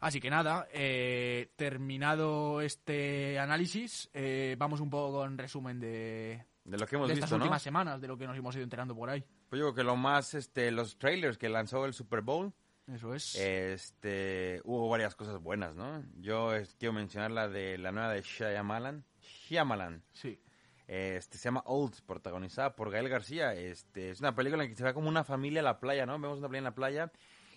[0.00, 6.78] Así que nada, eh, terminado este análisis, eh, vamos un poco con resumen de, De
[6.78, 7.44] lo que hemos de estas visto, ¿no?
[7.44, 9.22] últimas semanas, de lo que nos hemos ido enterando por ahí.
[9.50, 12.52] Pues yo creo que lo más, este, los trailers que lanzó el Super Bowl,
[12.86, 13.34] Eso es.
[13.34, 16.04] este, hubo varias cosas buenas, ¿no?
[16.20, 20.40] Yo eh, quiero mencionar la de la nueva de Shyamalan, Shyamalan, sí.
[20.86, 24.84] este, se llama Old, protagonizada por Gael García, este, es una película en que se
[24.84, 26.12] ve como una familia a la playa, ¿no?
[26.20, 27.12] Vemos una playa en la playa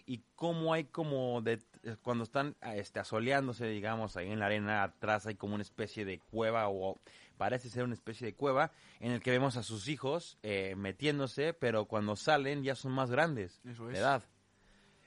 [0.07, 1.59] y cómo hay como de,
[2.01, 6.17] cuando están este, asoleándose, digamos, ahí en la arena atrás hay como una especie de
[6.19, 6.99] cueva o
[7.43, 11.53] parece ser una especie de cueva en el que vemos a sus hijos eh, metiéndose,
[11.53, 14.23] pero cuando salen ya son más grandes Eso de edad.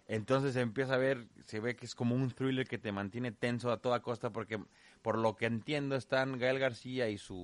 [0.07, 3.33] Entonces se empieza a ver, se ve que es como un thriller que te mantiene
[3.33, 4.63] tenso a toda costa porque
[5.01, 7.35] por lo que entiendo están Gael García y su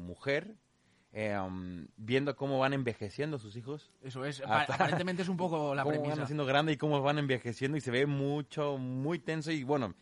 [0.00, 0.56] mujer
[1.12, 3.92] eh, um, viendo cómo van envejeciendo sus hijos.
[4.02, 4.40] Eso es.
[4.44, 6.16] Ah, Pa- Aparentemente es un poco la cómo premisa.
[6.16, 9.94] van haciendo grande y cómo van envejeciendo y se ve mucho, muy tenso y bueno,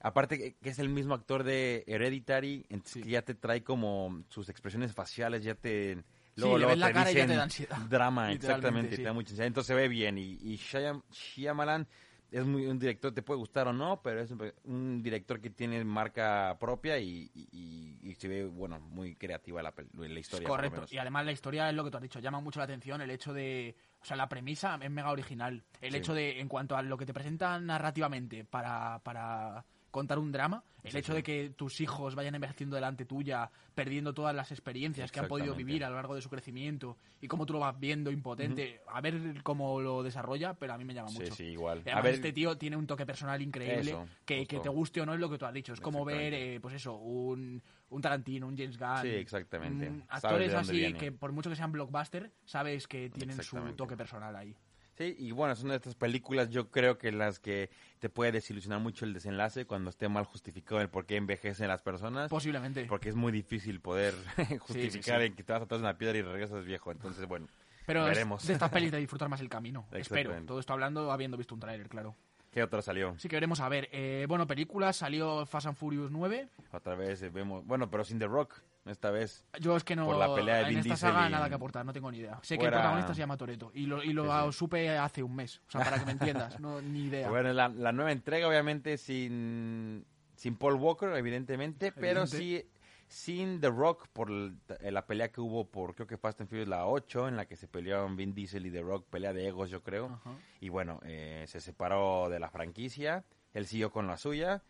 [0.00, 3.02] aparte que- es el mismo actor de Hereditary, entonces Sí.
[3.02, 6.02] que ya te trae como sus expresiones faciales, ya te...
[6.36, 7.76] Sí, le ves la te cara y ya te da ansiedad.
[7.88, 9.02] Drama, exactamente, sí.
[9.02, 9.46] te da mucha ansiedad.
[9.46, 11.86] Entonces se ve bien y, y Shyam- Shyamalan
[12.30, 15.50] es muy, un director, te puede gustar o no, pero es un, un director que
[15.50, 20.46] tiene marca propia y, y- y se ve, bueno, muy creativa la, la historia.
[20.48, 20.86] lo Correcto.
[20.90, 23.10] Y además la historia es lo que tú has dicho, llama mucho la atención el
[23.10, 23.74] hecho de...
[24.00, 25.62] O sea, la premisa es mega original.
[25.80, 25.98] El Sí.
[25.98, 30.62] hecho de, en cuanto a lo que te presentan narrativamente para, para contar un drama,
[30.82, 31.16] el Sí, hecho sí.
[31.16, 35.54] de que tus hijos vayan envejeciendo delante tuya, perdiendo todas las experiencias que han podido
[35.54, 39.00] vivir a lo largo de su crecimiento y cómo tú lo vas viendo impotente, a
[39.00, 41.34] ver cómo lo desarrolla, pero a mí me llama Sí, mucho.
[41.34, 41.82] sí, igual.
[41.84, 45.00] Y A ver, este tío tiene un toque personal increíble Eso, que, que te guste
[45.00, 45.72] o no es lo que tú has dicho.
[45.72, 49.02] Es como ver, eh, pues eso, un, un Tarantino, un James Gunn.
[49.02, 49.90] Sí, exactamente.
[49.90, 50.98] mm, actores así viene.
[50.98, 54.56] que por mucho que sean blockbuster, sabes que tienen su toque personal ahí.
[55.00, 58.80] Sí, y bueno, son de estas películas, yo creo que las que te puede desilusionar
[58.80, 62.28] mucho el desenlace cuando esté mal justificado el por qué envejecen las personas.
[62.28, 62.84] Posiblemente.
[62.84, 64.12] Porque es muy difícil poder
[64.60, 65.28] justificar sí.
[65.28, 66.92] en que te vas atrás de una piedra y regresas viejo.
[66.92, 67.48] Entonces, bueno,
[67.86, 68.46] Pero es veremos.
[68.46, 69.86] de estas pelis de disfrutar más el camino.
[69.90, 70.34] Espero.
[70.44, 72.14] Todo esto hablando habiendo visto un tráiler, claro.
[72.50, 73.14] ¿qué otro salió?
[73.16, 73.88] Así que veremos a ver.
[73.92, 74.96] Eh, bueno, películas.
[74.96, 76.46] Salió Fast and Furious 9.
[76.72, 79.44] Otra vez eh, vemos, bueno, pero sin The Rock, esta vez.
[79.60, 80.06] Yo es que no.
[80.06, 82.10] Por la pelea de en Vin esta Diesel saga y- nada que aportar, no tengo
[82.10, 82.38] ni idea.
[82.42, 83.70] Sé que Fuera- el protagonista se llama Toreto.
[83.74, 84.58] Y lo, y lo Sí, sí.
[84.58, 85.60] supe hace un mes.
[85.68, 86.58] O sea, para que me entiendas.
[86.60, 87.28] No, ni idea.
[87.28, 92.36] Bueno, la, la nueva entrega, obviamente, sin, sin Paul Walker, evidentemente, pero Evidente.
[92.38, 92.66] sí
[93.08, 96.68] sin The Rock por eh, la pelea que hubo por, creo que Fast and Furious
[96.68, 99.68] la 8, en la que se pelearon Vin Diesel y The Rock, pelea de egos,
[99.68, 100.06] yo creo.
[100.06, 100.30] Ajá.
[100.60, 104.62] Y bueno, eh, se separó de la franquicia, él siguió con la suya.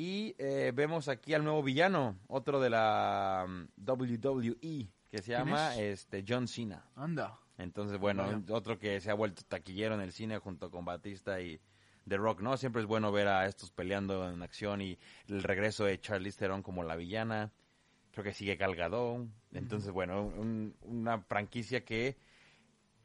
[0.00, 5.74] Y eh, vemos aquí al nuevo villano, otro de la mm, WWE, que se llama
[5.74, 6.02] es?
[6.02, 6.84] este John Cena.
[6.94, 7.36] Anda.
[7.56, 11.60] Entonces, bueno, otro que se ha vuelto taquillero en el cine junto con Batista y
[12.06, 12.56] The Rock, ¿no?
[12.56, 16.62] Siempre es bueno ver a estos peleando en acción y el regreso de Charlize Theron
[16.62, 17.50] como la villana.
[18.12, 19.26] Creo que sigue Gal Gadot.
[19.52, 22.16] Entonces, bueno, un- una franquicia que,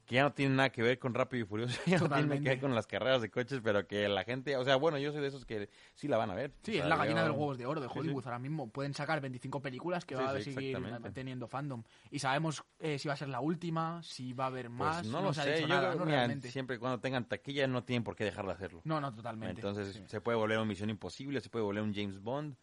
[0.05, 2.43] que ya no tiene nada que ver con Rápido y Furioso, ya no tiene Totalmente.
[2.43, 5.11] que ver con las carreras de coches, pero que la gente, o sea, bueno, yo
[5.13, 6.51] soy de esos que sí la van a ver.
[6.63, 7.99] Sí, O sea, es la gallina yo- de los huevos de oro de Sí, sí.
[7.99, 8.69] Hollywood ahora mismo.
[8.69, 10.77] Pueden sacar 25 películas que Sí, va a seguir
[11.13, 11.83] teniendo fandom.
[12.11, 14.97] Y sabemos eh, si va a ser la última, si va a haber más.
[15.01, 16.11] Pues no, lo se ha sé, dicho yo nada, creo- ¿no?
[16.11, 16.51] Realmente.
[16.51, 18.81] siempre y cuando tengan taquilla no tienen por qué dejar de hacerlo.
[18.83, 19.61] No, no, totalmente.
[19.61, 22.55] Entonces se puede volver un Misión Imposible, se puede volver un James Bond,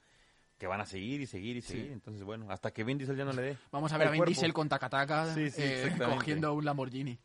[0.59, 1.73] que van a seguir y seguir y Sí.
[1.73, 1.93] seguir.
[1.93, 3.57] Entonces, bueno, hasta que Vin Diesel ya no le dé.
[3.73, 4.29] Vamos a ver a Vin cuerpo.
[4.31, 7.19] Diesel con Takataka Sí, sí, eh, cogiendo un Lamborghini.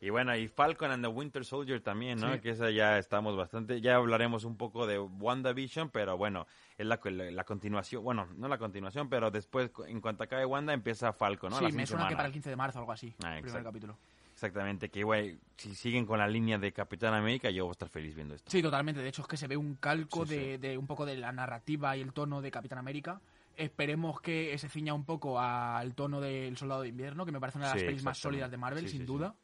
[0.00, 2.32] Y bueno, y Falcon and the Winter Soldier también, ¿no?
[2.34, 2.38] Sí.
[2.40, 7.00] Que esa ya estamos bastante, ya hablaremos un poco de WandaVision, pero bueno, es la,
[7.02, 11.50] la, la continuación, bueno, no la continuación, pero después, en cuanto acabe Wanda, empieza Falcon,
[11.50, 11.58] ¿no?
[11.58, 13.12] sí, La me suena que para el 15 de marzo o algo así.
[13.24, 13.98] Ah, el primer capítulo.
[14.32, 17.88] Exactamente, que güey, si siguen con la línea de Capitán América, yo voy a estar
[17.88, 18.48] feliz viendo esto.
[18.48, 19.02] Sí, totalmente.
[19.02, 20.56] De hecho, es que se ve un calco Sí, de, sí.
[20.58, 23.20] de un poco de la narrativa y el tono de Capitán América.
[23.56, 27.58] Esperemos que se ciña un poco al tono del Soldado de Invierno, que me parece
[27.58, 29.34] una de las Sí, pelis más sólidas de Marvel, Sí, sin sí, duda.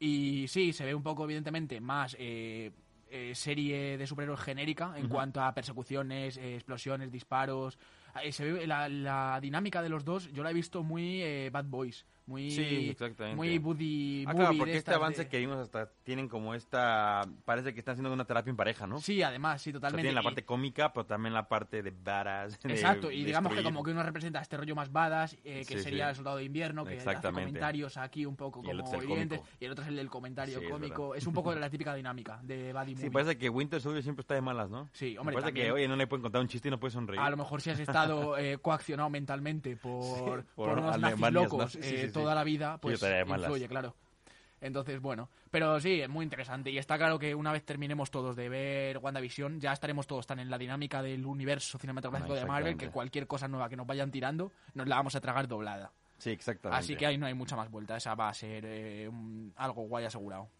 [0.00, 2.72] Y sí, se ve un poco, evidentemente, más eh,
[3.10, 7.78] eh, serie de superhéroes genérica en cuanto a persecuciones, eh, explosiones, disparos.
[8.22, 11.50] Eh, se ve la, la dinámica de los dos, yo la he visto muy eh,
[11.52, 13.36] Bad Boys, muy, Sí, exactamente.
[13.36, 17.22] muy Buddy Ah, claro, de porque este avance de- que vimos hasta tienen como esta,
[17.44, 19.00] parece que están haciendo una terapia en pareja, ¿no?
[19.00, 20.02] Sí, además, sí, O sea, totalmente.
[20.02, 22.60] tienen la Y- parte cómica, pero también la parte de badass.
[22.62, 23.74] de Exacto, y digamos que destruir.
[23.74, 26.10] como que uno representa este rollo más badass, eh, que Sí, sería sí.
[26.10, 29.40] el soldado de invierno, que hace comentarios aquí un poco Y como es el evidentes,
[29.58, 31.08] y el otro es el del comentario Sí, es cómico.
[31.08, 31.18] verdad.
[31.18, 33.10] Es, un poco de la típica dinámica de Buddy Sí, Movie.
[33.10, 34.88] parece que Winter Soldier siempre está de malas, ¿no?
[34.92, 35.66] Sí, Me hombre, parece también.
[35.66, 37.20] que, oye, no le pueden contar un chiste y no puede sonreír.
[37.20, 37.90] A lo mejor si has estado
[38.38, 41.74] eh, coaccionado mentalmente por, Sí, por, por unos nazis locos
[42.22, 43.94] toda la vida, pues influye, claro.
[44.60, 45.30] Entonces, bueno.
[45.50, 46.70] Pero sí, es muy interesante.
[46.70, 50.38] Y está claro que una vez terminemos todos de ver WandaVision, ya estaremos todos tan
[50.38, 54.10] en la dinámica del universo cinematográfico de Marvel que cualquier cosa nueva que nos vayan
[54.10, 55.92] tirando, nos la vamos a tragar doblada.
[56.18, 56.78] Sí, exactamente.
[56.84, 57.96] Así que ahí no hay mucha más vuelta.
[57.96, 60.50] Esa va a ser eh, un- algo guay asegurado.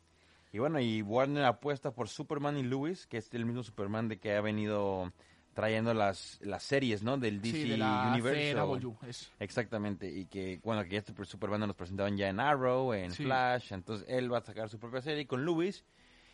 [0.52, 4.18] Y bueno, y Warner apuesta por Superman y Lewis, que es el mismo Superman de
[4.18, 5.12] que ha venido
[5.60, 7.18] trayendo las, las series, ¿no?
[7.18, 8.54] Del DC sí, de la Universe.
[8.54, 8.94] CW.
[9.38, 13.24] Exactamente, y que, bueno, que este Superman nos presentaban ya en Arrow, en Sí.
[13.24, 15.84] Flash, entonces él va a sacar su propia serie con Lewis,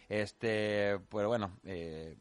[0.08, 2.16] este, pero bueno, eh,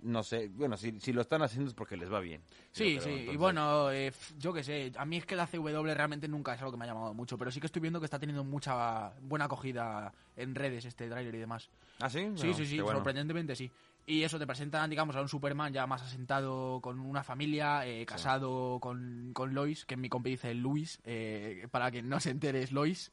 [0.00, 2.40] no sé, bueno, si, si lo están haciendo es porque les va bien.
[2.70, 5.82] Sí, creo, sí, y bueno, eh, yo qué sé, a mí es que la CW
[5.94, 8.04] realmente nunca es algo que me ha llamado mucho, pero sí que estoy viendo que
[8.06, 11.68] está teniendo mucha buena acogida en redes este tráiler y demás.
[12.00, 12.20] ¿Ah, sí?
[12.36, 12.98] Sí, No, sí, sí, qué bueno.
[12.98, 13.70] sorprendentemente sí.
[14.08, 18.06] Y eso te presentan, digamos, a un Superman ya más asentado con una familia, eh,
[18.06, 22.30] casado con, con Lois, que en mi compi dice Luis, eh, para que no se
[22.30, 23.12] entere es Lois.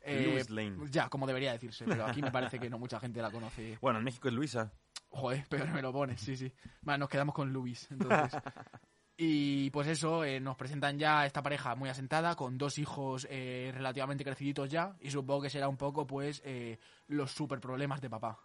[0.00, 0.78] Eh, Lois Lane.
[0.90, 3.76] Ya, como debería decirse, pero aquí me parece que no mucha gente la conoce.
[3.82, 4.72] Bueno, en México es Luisa.
[5.10, 6.50] Joder, peor me lo pones, sí, sí.
[6.80, 8.40] Bueno, nos quedamos con Luis, entonces.
[9.24, 13.70] Y pues eso, eh, nos presentan ya esta pareja muy asentada, con dos hijos eh,
[13.74, 18.10] relativamente creciditos ya, y supongo que será un poco, pues, eh, los super problemas de
[18.10, 18.40] papá.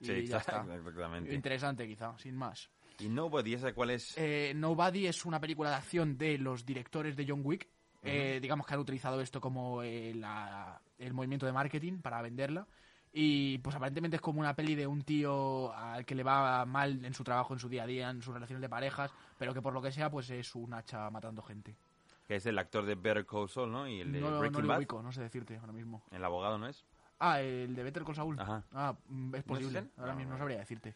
[0.00, 0.62] Y Sí, ya está.
[0.74, 1.34] exactamente.
[1.34, 2.68] Interesante, quizá, sin más.
[2.98, 4.16] Y Nobody, ¿esa cuál es?
[4.16, 7.68] Eh, Nobody es una película de acción de los directores de John Wick.
[8.02, 12.66] Eh, digamos que han utilizado esto como eh, la- el movimiento de marketing para venderla.
[13.12, 17.04] Y pues aparentemente es como una peli de un tío al que le va mal
[17.04, 19.62] en su trabajo, en su día a día, en sus relaciones de parejas, pero que
[19.62, 21.74] por lo que sea pues es un hacha matando gente.
[22.28, 23.88] Que es el actor de Better Call Saul, ¿no?
[23.88, 24.78] Y el de No, no Breaking lo Bad.
[24.78, 26.02] ubico, no sé decirte ahora mismo.
[26.10, 26.84] El abogado, ¿no es?
[27.18, 28.38] Ah, el de Better Call Saul.
[28.38, 28.62] Ajá.
[28.72, 29.84] Ah, mm, es ¿No es posible.
[29.96, 30.94] Ahora mismo no sabría decirte.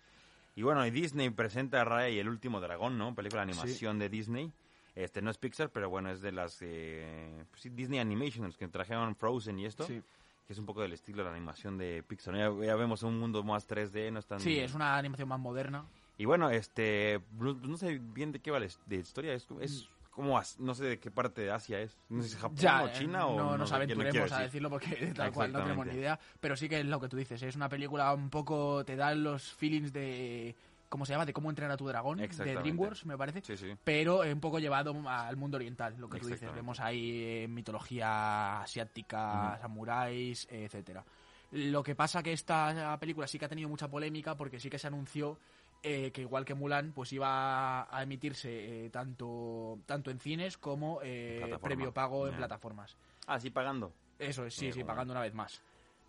[0.57, 3.15] Y bueno, y Disney presenta a Raya y el último dragón, ¿no?
[3.15, 4.53] Película de animación de Disney.
[4.95, 8.69] Este no es Pixar, pero bueno, es de las eh, pues Disney Animation, los que
[8.69, 9.85] trajeron Frozen y esto.
[9.85, 10.03] Sí.
[10.47, 12.35] Que es un poco del estilo de la animación de Pixar.
[12.35, 14.41] Ya, ya vemos un mundo más 3D, no es tan...
[14.41, 15.85] Sí, es una animación más moderna.
[16.19, 19.89] Y bueno, este, no, no sé bien de qué va la de historia, es, es
[20.21, 22.89] como, no sé de qué parte de Asia es, no sé si Japón Ya, o
[22.89, 24.39] eh, China o no no nos aventuremos a decir.
[24.39, 27.17] decirlo porque tal cual no tenemos ni idea, pero sí que es lo que tú
[27.17, 30.55] dices, es una película un poco te da los feelings de
[30.91, 31.25] ¿cómo se llama?
[31.25, 32.29] de cómo entrenar a tu dragón de.
[32.29, 33.41] DreamWorks, me parece.
[33.43, 33.75] Sí, sí.
[33.83, 36.53] Pero un poco llevado al mundo oriental, lo que tú dices.
[36.53, 41.05] Vemos ahí eh, mitología asiática, samuráis, eh, etcétera.
[41.53, 44.79] Lo que pasa que esta película sí que ha tenido mucha polémica porque sí que
[44.79, 45.39] se anunció
[45.83, 51.01] eh, que igual que Mulan, pues iba a emitirse eh, tanto tanto en cines como
[51.03, 52.97] eh, previo pago en plataformas.
[53.27, 53.93] Ah, sí, pagando.
[54.19, 54.87] Eso es, sí, sí, bueno.
[54.89, 55.63] pagando una vez más.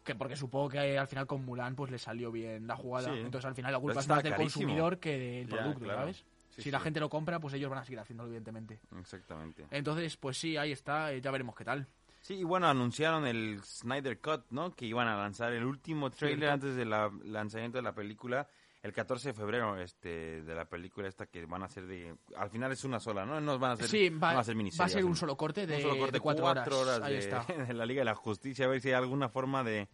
[0.04, 3.14] Que porque supongo que al final con Mulan pues le salió bien la jugada.
[3.14, 3.20] Sí.
[3.20, 4.62] Entonces al final la culpa es más del carísimo.
[4.62, 6.00] consumidor que del producto, claro.
[6.00, 6.26] ¿sabes?
[6.56, 8.80] Sí, si la gente lo compra, pues ellos van a seguir haciéndolo, evidentemente.
[9.00, 9.66] Exactamente.
[9.72, 11.88] Entonces, pues sí, ahí está, ya veremos qué tal.
[12.20, 14.76] Sí, y bueno, anunciaron el Snyder Cut, ¿no?
[14.76, 16.54] Que iban a lanzar el último trailer Cierto.
[16.54, 16.90] antes del
[17.32, 18.48] lanzamiento de la película,
[18.84, 22.16] el 14 de febrero, este, de la película esta que van a hacer de...
[22.36, 23.40] Al final es una sola, ¿no?
[23.40, 25.38] No van a ser, Sí, no va, van a ser va a ser un solo
[25.38, 26.46] corte de, un solo corte, de cuatro,
[26.80, 27.00] horas.
[27.02, 27.44] Ahí de, está.
[27.68, 29.88] de la Liga de la Justicia, a ver si hay alguna forma de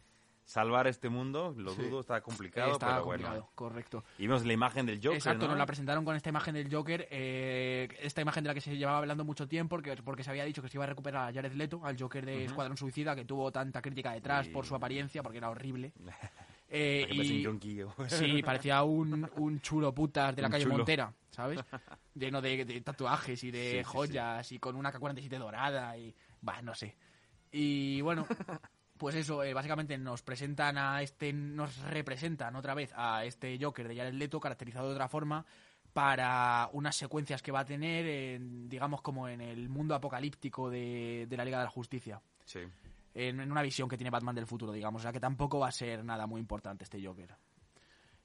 [0.46, 1.54] salvar este mundo.
[1.58, 1.82] Lo Sí.
[1.82, 3.50] dudo, está complicado, está pero complicado, bueno.
[3.54, 4.04] correcto.
[4.18, 5.50] Y vemos la imagen del Joker, Exacto, ¿no?
[5.50, 8.78] nos la presentaron con esta imagen del Joker, eh, esta imagen de la que se
[8.78, 11.34] llevaba hablando mucho tiempo, porque, porque se había dicho que se iba a recuperar a
[11.34, 15.22] Jared Leto, al Joker de Escuadrón Suicida, que tuvo tanta crítica detrás por su apariencia,
[15.22, 15.92] porque era horrible.
[16.70, 17.82] Eh, y- yonki.
[18.10, 20.78] Sí, parecía un, un chulo putas de la Un calle chulo.
[20.78, 21.60] Montera, ¿sabes?
[22.16, 23.84] Lleno de, de tatuajes y de Sí, sí, sí.
[23.84, 26.14] joyas y con una K-47 dorada y...
[26.42, 26.96] Bah, no sé.
[27.52, 28.28] Y bueno,
[28.98, 31.32] pues eso, eh, básicamente nos presentan a este...
[31.34, 35.46] Nos representan otra vez a este Joker de Jared Leto, caracterizado de otra forma,
[35.94, 41.26] para unas secuencias que va a tener, en, digamos, como en el mundo apocalíptico de,
[41.30, 42.60] de la Liga de la Justicia Sí.
[43.18, 45.02] En, una visión que tiene Batman del futuro, digamos.
[45.02, 47.36] O sea que tampoco va a ser nada muy importante este Joker.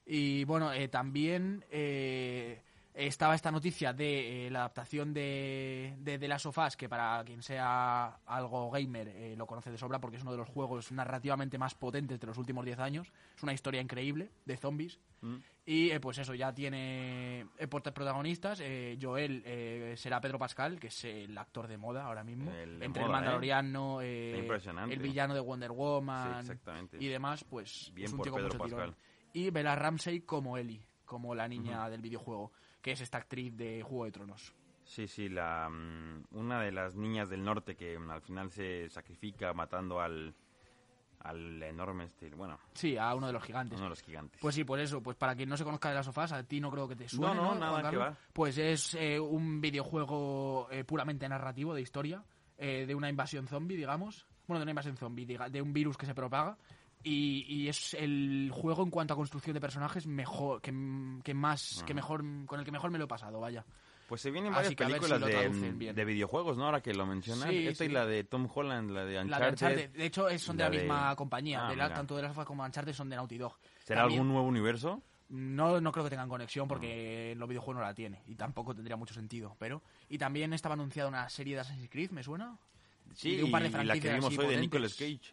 [0.05, 2.63] Y bueno, eh, también eh,
[2.95, 7.23] estaba esta noticia de eh, la adaptación de, de The Last of Us, que para
[7.25, 10.93] quien sea algo gamer eh, lo conoce de sobra porque es uno de los juegos
[10.93, 13.13] narrativamente más potentes de los últimos 10 años.
[13.37, 14.99] Es una historia increíble de zombies.
[15.23, 15.37] Mm.
[15.65, 18.61] Y eh, pues eso, ya tiene eh, prota- protagonistas.
[19.01, 22.51] Joel eh, será Pedro Pascal, que es el actor de moda ahora mismo.
[22.51, 26.45] El de Entre moda, el Mandaloriano, el villano de Wonder Woman
[26.99, 28.59] y demás, pues Bien es un por Pedro tirón.
[28.71, 28.95] Pascal.
[29.33, 32.53] Y Bella Ramsey como Ellie, como la niña del videojuego,
[32.83, 34.53] que es esta actriz de Juego de Tronos.
[34.85, 38.89] Sí, sí, la, mm, una de las niñas del norte que mm, al final se
[38.91, 40.35] sacrifica matando al,
[41.21, 43.79] al enorme, este, bueno, Sí, a uno de los gigantes.
[43.79, 44.41] uno de los gigantes.
[44.41, 46.61] Pues sí, por eso, pues para quien no se conozca de las sofás, a ti
[46.61, 48.17] no creo que te suene, No, no, ¿no, nada, que va.
[48.33, 52.25] Pues es eh, un videojuego eh, puramente narrativo de historia,
[52.59, 54.27] eh, de una invasión zombie, digamos.
[54.49, 56.59] Bueno, de una invasión zombie, de un virus que se propaga.
[57.05, 60.71] Y, y es el juego en cuanto a construcción de personajes mejor que,
[61.25, 63.65] que más que mejor con el que mejor me lo he pasado vaya
[64.09, 66.67] Pues se vienen varias películas si de, videojuegos, ¿no?
[66.67, 67.49] Ahora que lo mencionas.
[67.49, 67.93] Sí, Esta y sí.
[67.93, 69.47] la de Tom Holland, la de la Uncharted.
[69.47, 72.15] de Uncharted de hecho son de la la de- misma compañía Ah, de la- tanto
[72.17, 75.03] de las como Uncharted son de Naughty Dog ¿Será También- algún nuevo universo?
[75.29, 78.75] No, no creo que tengan conexión porque en los videojuegos no la tiene y tampoco
[78.75, 79.57] tendría mucho sentido.
[79.59, 82.57] Pero y también estaba anunciada una serie de Assassin's Creed, ¿me suena?
[83.15, 84.61] Sí, de un par de y la que vimos hoy de.
[84.61, 85.33] Nicolas Cage.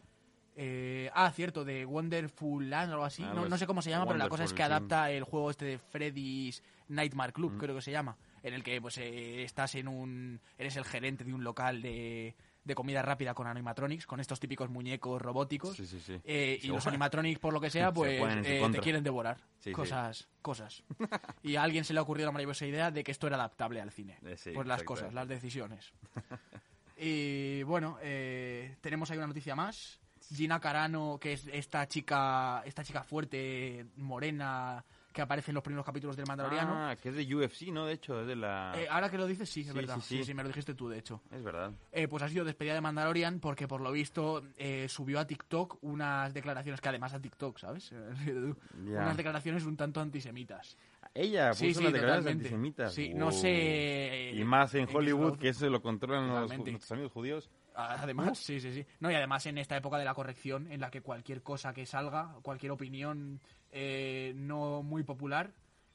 [0.62, 3.24] Eh, ah, cierto, de Wonderful Land o algo así.
[3.24, 4.64] Algo No, sé cómo se llama, pero la cosa es que sí.
[4.64, 7.58] adapta el juego este de Freddy's Nightmare Club, Mm.
[7.60, 11.24] creo que se llama, en el que pues eh, estás en un eres el gerente
[11.24, 15.78] de un local de, de comida rápida con animatronics, con estos típicos muñecos robóticos.
[15.78, 16.20] Sí, sí, sí.
[16.26, 19.38] Eh, y los animatronics, por lo que sea, se pues eh, te quieren devorar.
[19.72, 20.84] Cosas, cosas.
[21.42, 23.80] Y a alguien se le ha ocurrido la maravillosa idea de que esto era adaptable
[23.80, 24.18] al cine.
[24.24, 25.94] Eh, pues las cosas, las decisiones.
[26.98, 30.00] y bueno, eh, tenemos ahí una noticia más.
[30.34, 35.86] Gina Carano, que es esta chica, esta chica fuerte, morena, que aparece en los primeros
[35.86, 36.72] capítulos del Mandaloriano.
[36.90, 37.86] Ah, que es de UFC, ¿no?
[37.88, 38.74] De hecho, es de la...
[38.78, 39.96] Eh, ahora que lo dices, sí, es Sí, verdad.
[40.02, 40.34] sí, Sí sí.
[40.36, 41.22] me lo dijiste tú, de hecho.
[41.32, 41.72] Es verdad.
[41.92, 45.80] Eh, pues ha sido despedida de Mandalorian porque por lo visto eh, subió a TikTok
[45.82, 47.92] unas declaraciones que además a TikTok, ¿sabes?
[48.78, 50.78] Unas declaraciones un tanto antisemitas.
[51.16, 52.44] Ella puso Sí, sí, unas declaraciones totalmente.
[52.48, 52.94] antisemitas.
[52.94, 54.32] Sí, no sé...
[54.36, 57.50] Y más en Hollywood, que eso lo controlan los, nuestros amigos judíos.
[57.80, 58.86] Además, sí, sí, sí.
[59.00, 61.86] No, y además en esta época de la corrección, en la que cualquier cosa que
[61.86, 63.40] salga, cualquier opinión
[63.72, 65.52] eh, no muy popular,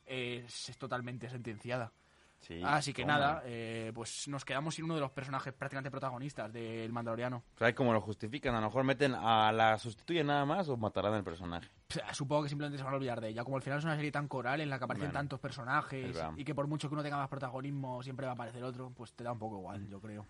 [0.06, 1.92] eh, es, totalmente sentenciada.
[2.40, 3.14] Sí, Así que toma.
[3.14, 7.42] nada, eh, pues nos quedamos sin uno de los personajes prácticamente protagonistas del Mandaloriano.
[7.58, 8.54] ¿Sabes cómo lo justifican?
[8.54, 11.70] A lo mejor meten a la sustituyen nada más o matarán al personaje.
[12.12, 13.44] Supongo que simplemente se van a olvidar de ella.
[13.44, 15.40] Como al final es una serie tan coral en la que aparecen Bueno, tantos es
[15.40, 18.90] personajes y que por mucho que uno tenga más protagonismo siempre va a aparecer otro,
[18.90, 20.26] pues te da un poco igual, yo creo.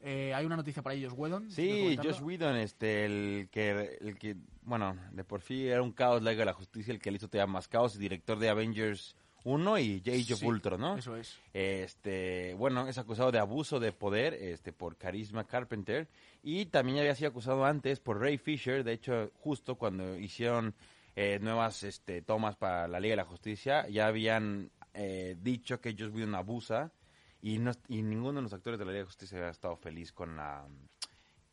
[0.00, 1.50] Eh, hay una noticia por ahí, Josh Whedon.
[1.50, 1.96] Sí.
[2.02, 6.30] Josh Whedon, este, el que, el que, bueno, de por sí era un caos la
[6.32, 9.78] Liga de la Justicia, el que le hizo todavía más caos, director de Avengers 1
[9.78, 10.96] y Age of Sí, Ultron, ¿no?
[10.96, 11.38] Eso es.
[11.52, 16.08] Este, bueno, es acusado de abuso de poder, este, por Carisma Carpenter,
[16.42, 20.74] y también había sido acusado antes por Ray Fisher, de hecho, justo cuando hicieron
[21.14, 25.92] eh, nuevas, este, tomas para la Liga de la Justicia, ya habían eh, dicho que
[25.92, 26.90] Josh Whedon abusa,
[27.44, 30.12] y, no, y ninguno de los actores de la Liga de Justicia había estado feliz
[30.12, 30.66] con la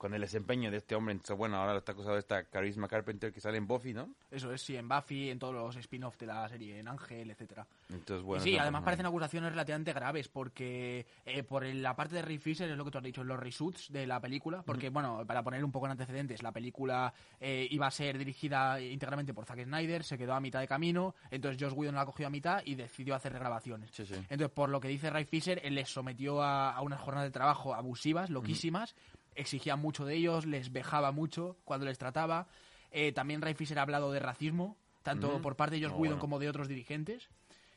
[0.01, 1.11] con el desempeño de este hombre.
[1.11, 4.09] Entonces, bueno, ahora está acusado de esta Carisma Carpenter que sale en Buffy, ¿no?
[4.31, 7.67] Eso es, sí, en Buffy, en todos los spin-offs de la serie, en Ángel, etcétera.
[7.87, 8.43] Entonces, Y bueno.
[8.43, 12.75] sí, además parecen acusaciones relativamente graves porque eh, por la parte de Ray Fisher es
[12.75, 15.71] lo que tú has dicho, los reshoots de la película, porque bueno, para poner un
[15.71, 20.17] poco en antecedentes, la película eh, iba a ser dirigida íntegramente por Zack Snyder, se
[20.17, 23.33] quedó a mitad de camino, entonces Josh Whedon la cogió a mitad y decidió hacer
[23.33, 23.91] regrabaciones.
[23.91, 24.15] Sí, sí.
[24.15, 27.33] Entonces, por lo que dice Ray Fisher, él les sometió a, a unas jornadas de
[27.33, 28.95] trabajo abusivas, loquísimas,
[29.35, 32.47] exigía mucho de ellos, les vejaba mucho cuando les trataba.
[32.91, 36.07] Eh, también Ray Fisher ha hablado de racismo, tanto por parte de Josh Ah, Whedon
[36.15, 36.19] bueno.
[36.19, 37.29] como de otros dirigentes.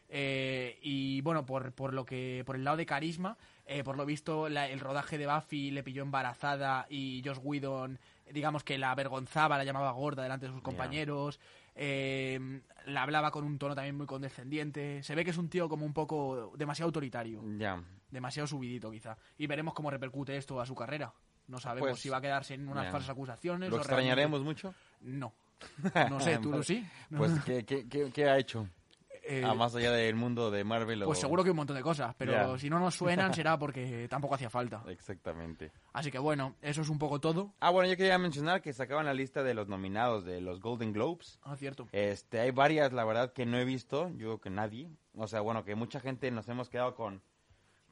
[0.08, 4.04] Eh, y bueno, por, por lo que por el lado de carisma, eh, por lo
[4.04, 7.98] visto la- el rodaje de Buffy le pilló embarazada y Josh Whedon,
[8.30, 11.40] digamos que la avergonzaba, la llamaba gorda delante de sus compañeros,
[11.74, 15.02] eh, la hablaba con un tono también muy condescendiente.
[15.02, 17.82] Se ve que es un tío como un poco demasiado autoritario, Ya.
[18.10, 19.16] demasiado subidito quizá.
[19.38, 21.12] Y veremos cómo repercute esto a su carrera.
[21.48, 23.68] No sabemos Pues, si va a quedarse en unas falsas acusaciones.
[23.70, 24.74] ¿Lo o realmente- extrañaremos mucho?
[25.00, 25.32] No.
[26.10, 26.86] No sé, ¿tú sí?
[27.16, 28.68] Pues, ¿qué, qué, qué, qué ha hecho?
[29.26, 31.02] Eh, Ah, más allá del mundo de Marvel.
[31.02, 34.06] o- Pues seguro que un montón de cosas, pero si no nos suenan será porque
[34.08, 34.82] tampoco hacía falta.
[34.88, 35.72] Exactamente.
[35.94, 37.54] Así que bueno, eso es un poco todo.
[37.60, 40.92] Ah, bueno, yo quería mencionar que sacaban la lista de los nominados de los Golden
[40.92, 41.38] Globes.
[41.42, 41.88] Ah, cierto.
[41.92, 44.08] Este, hay varias, la verdad, que no he visto.
[44.10, 44.90] Yo creo que nadie.
[45.14, 47.22] O sea, bueno, que mucha gente nos hemos quedado con,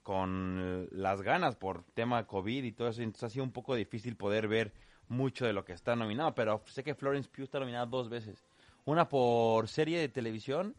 [0.02, 3.02] con las ganas por tema COVID y todo eso.
[3.02, 4.72] Entonces ha sido un poco difícil poder ver
[5.08, 6.34] mucho de lo que está nominado.
[6.34, 8.44] Pero sé que Florence Pugh está nominada dos veces.
[8.84, 10.74] Una por serie de televisión.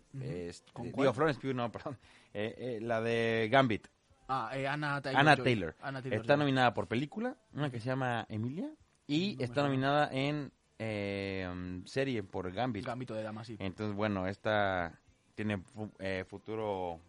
[0.73, 1.13] ¿Con digo, cuál?
[1.13, 1.97] Florence Pugh, no, perdón.
[2.33, 3.87] Eh, eh, la de Gambit.
[4.27, 5.19] Ah, eh, Anna Taylor.
[5.19, 5.35] Anna.
[5.35, 5.75] Taylor.
[5.81, 8.69] Anna Taylor Está nominada por película, una que se llama Emilia.
[9.05, 12.85] Y No está nominada en eh, serie por Gambit.
[12.85, 13.57] Gambito de Dama, sí.
[13.59, 14.99] Entonces, bueno, esta
[15.35, 16.99] tiene fu- eh, futuro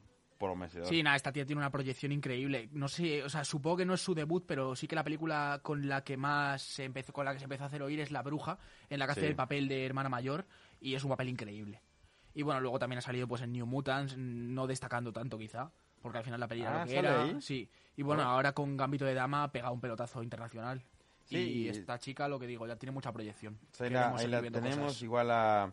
[0.45, 0.87] prometedor.
[0.89, 2.69] Sí, nada, esta tía tiene una proyección increíble.
[2.73, 5.61] No sé, o sea, supongo que no es su debut, pero sí que la película
[5.63, 8.11] con la que más se empezó, con la que se empezó a hacer oír es
[8.11, 8.59] La Bruja,
[8.91, 10.47] en la que hace el papel de hermana mayor,
[10.81, 11.81] y es un papel increíble.
[12.35, 15.71] Y bueno, luego también ha salido pues en New Mutants, no destacando tanto quizá,
[16.03, 17.23] porque al final la peli era Ah, lo que ¿sale era.
[17.23, 17.41] ahí?
[17.41, 17.69] Sí.
[17.97, 20.83] Y bueno, ahora con Gambito de Dama pega un pelotazo internacional.
[21.27, 23.59] Sí, y esta chica, lo que digo, ya tiene mucha proyección.
[23.79, 25.03] Ahí la, tenemos cosas.
[25.03, 25.73] igual a...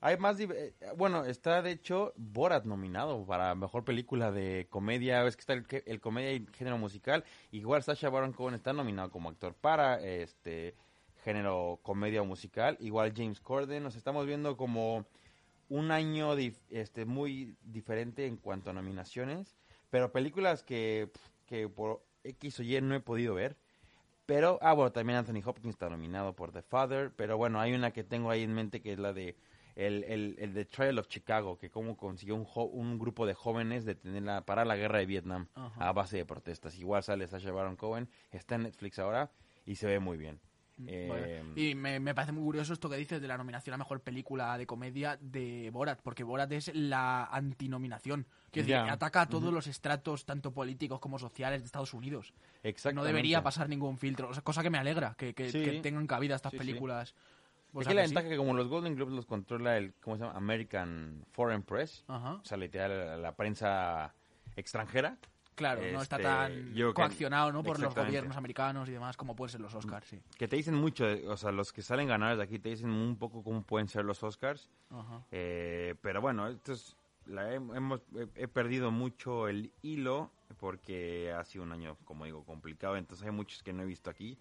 [0.00, 0.38] Hay más...
[0.38, 5.26] eh, Bueno, está de hecho Borat nominado para Mejor Película de Comedia.
[5.26, 7.24] Es que está el, el comedia y género musical.
[7.50, 10.74] Igual Sacha Baron Cohen está nominado como actor para este
[11.24, 12.76] género comedia o musical.
[12.80, 13.82] Igual James Corden.
[13.82, 15.06] Nos estamos viendo como
[15.68, 16.34] un año
[16.70, 19.56] este muy diferente en cuanto a nominaciones.
[19.90, 21.10] Pero películas que,
[21.46, 23.56] que por X o Y no he podido ver.
[24.26, 27.12] Pero, ah, bueno, también Anthony Hopkins está nominado por The Father.
[27.16, 29.36] Pero bueno, hay una que tengo ahí en mente que es la de
[29.76, 33.34] el, el, el The Trial of Chicago, que cómo consiguió un, jo- un grupo de
[33.34, 36.76] jóvenes detenerla para la guerra de Vietnam a base de protestas.
[36.78, 39.30] Igual sale Sacha Baron Cohen, está en Netflix ahora
[39.64, 40.40] y se ve muy bien.
[40.86, 41.42] Eh, Vale.
[41.58, 44.58] Y me, me parece muy curioso esto que dices de la nominación a mejor película
[44.58, 48.26] de comedia de Borat, porque Borat es la antinominación.
[48.52, 48.90] Decir, Ya.
[48.92, 52.32] ataca a todos los estratos, tanto políticos como sociales de Estados Unidos.
[52.62, 53.06] No exactamente.
[53.08, 54.28] debería pasar ningún filtro.
[54.30, 55.62] O sea, cosa que me alegra, que, que- Sí.
[55.62, 56.64] que tengan cabida estas Sí, sí.
[57.76, 58.14] O Aquí sea la que sí.
[58.14, 60.36] ventaja que como los Golden Globes los controla el, ¿cómo se llama?
[60.36, 62.04] American Foreign Press.
[62.08, 62.34] Ajá.
[62.34, 64.14] O sea, literal, la, la prensa
[64.56, 65.18] extranjera.
[65.54, 67.62] Claro, no está Este, tan yo coaccionado ¿no?
[67.62, 70.20] por los gobiernos americanos y demás, como pueden ser los Oscars, sí.
[70.38, 73.16] Que te dicen mucho, o sea, los que salen ganadores de aquí te dicen un
[73.16, 74.68] poco cómo pueden ser los Oscars.
[74.90, 75.22] Ajá.
[75.30, 76.96] Eh, pero bueno, esto es-
[77.26, 82.24] la he, hemos, he, he perdido mucho el hilo porque ha sido un año, como
[82.26, 82.96] digo, complicado.
[82.96, 84.38] Entonces hay muchos que no he visto aquí.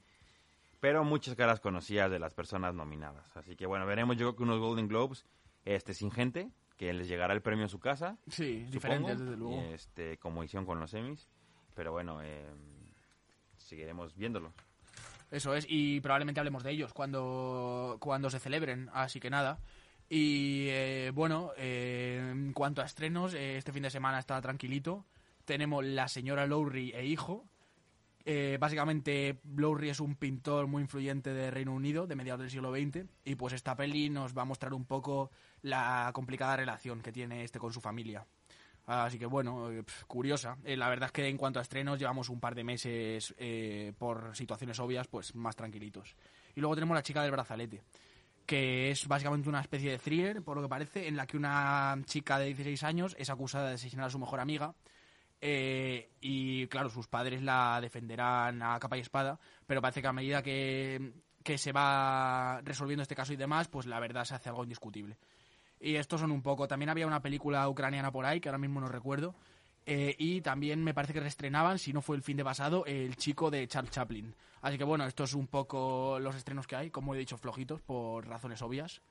[0.85, 3.35] Pero muchas caras conocidas de las personas nominadas.
[3.35, 5.25] Así que bueno, veremos yo creo que unos Golden Globes
[5.65, 8.19] este, sin gente, que les llegará el premio a su casa.
[8.27, 9.61] Sí, supongo, diferentes, desde luego.
[9.73, 11.27] Este, como hicieron con los Emmys.
[11.73, 12.45] Pero bueno, eh,
[13.57, 14.53] seguiremos viéndolo.
[15.31, 19.57] Eso es, y probablemente hablemos de ellos cuando, cuando se celebren, así que nada.
[20.07, 25.03] Y eh, bueno, eh, en cuanto a estrenos, eh, este fin de semana está tranquilito.
[25.45, 27.43] Tenemos La señora Lowry e hijo.
[28.27, 32.73] Eh, básicamente, Lowry es un pintor muy influyente de Reino Unido, de mediados del siglo
[32.73, 35.29] XX, y pues esta peli nos va a mostrar un poco
[35.61, 38.25] la complicada relación que tiene este con su familia.
[38.87, 40.57] Así que bueno, eh, curiosa.
[40.63, 43.35] Eh, la verdad es que en cuanto a estrenos llevamos un par de meses
[43.97, 46.15] por situaciones obvias, pues más tranquilitos.
[46.55, 47.83] Y luego tenemos La chica del brazalete,
[48.47, 51.95] que es básicamente una especie de thriller, por lo que parece, en la que una
[52.05, 54.73] chica de 16 años es acusada de asesinar a su mejor amiga.
[55.47, 60.13] Eh, y claro, sus padres la defenderán a capa y espada, pero parece que a
[60.13, 64.49] medida que, que se va resolviendo este caso y demás, pues la verdad se hace
[64.49, 65.17] algo indiscutible.
[65.79, 66.67] Y estos son un poco.
[66.67, 69.35] También había una película ucraniana por ahí, que ahora mismo no recuerdo.
[69.85, 73.15] eh, y también me parece que reestrenaban, si no fue el fin de pasado, El
[73.17, 74.33] chico de Charles Chaplin.
[74.61, 77.81] Así que bueno, esto es un poco los estrenos que hay, como he dicho, flojitos,
[77.81, 79.01] por razones obvias.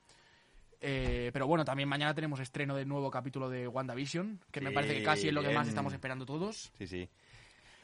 [0.87, 4.93] Eh, pero bueno, también mañana tenemos estreno del nuevo capítulo de WandaVision, que me parece
[4.95, 6.71] que casi es lo que más estamos esperando todos.
[6.77, 7.09] Sí, sí.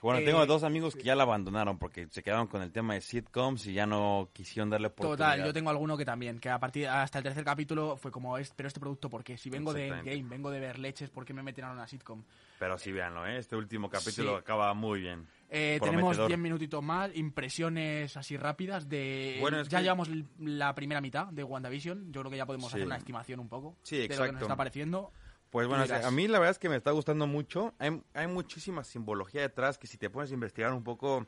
[0.04, 2.96] Bueno, Eh, tengo dos amigos que ya la abandonaron porque se quedaron con el tema
[2.96, 5.34] de sitcoms y ya no quisieron darle oportunidad.
[5.34, 8.38] Total, yo tengo alguno que también, que a partir hasta el tercer capítulo fue como,
[8.40, 9.38] es, pero este producto, ¿por qué?
[9.38, 9.88] Si vengo de.
[9.90, 12.24] Endgame, vengo de ver leches, ¿por qué me meten a una sitcom?
[12.58, 13.38] Pero sí, véanlo, ¿eh?
[13.38, 14.40] Este último capítulo Sí.
[14.40, 15.28] acaba muy bien.
[15.54, 19.38] Eh, tenemos 10 minutitos más, impresiones así rápidas de...
[19.42, 22.78] Bueno, ya que- llevamos la primera mitad de WandaVision, yo creo que ya podemos Sí.
[22.78, 24.46] hacer una estimación un poco Sí, de lo que nos exacto.
[24.46, 25.12] está pareciendo.
[25.50, 27.74] Pues bueno, dirás- a mí la verdad es que me está gustando mucho.
[27.80, 31.28] Hay, hay muchísima simbología detrás que si te pones a investigar un poco,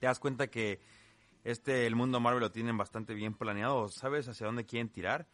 [0.00, 0.80] te das cuenta que
[1.44, 3.88] este el mundo Marvel lo tienen bastante bien planeado.
[3.88, 5.28] ¿Sabes hacia dónde quieren tirar?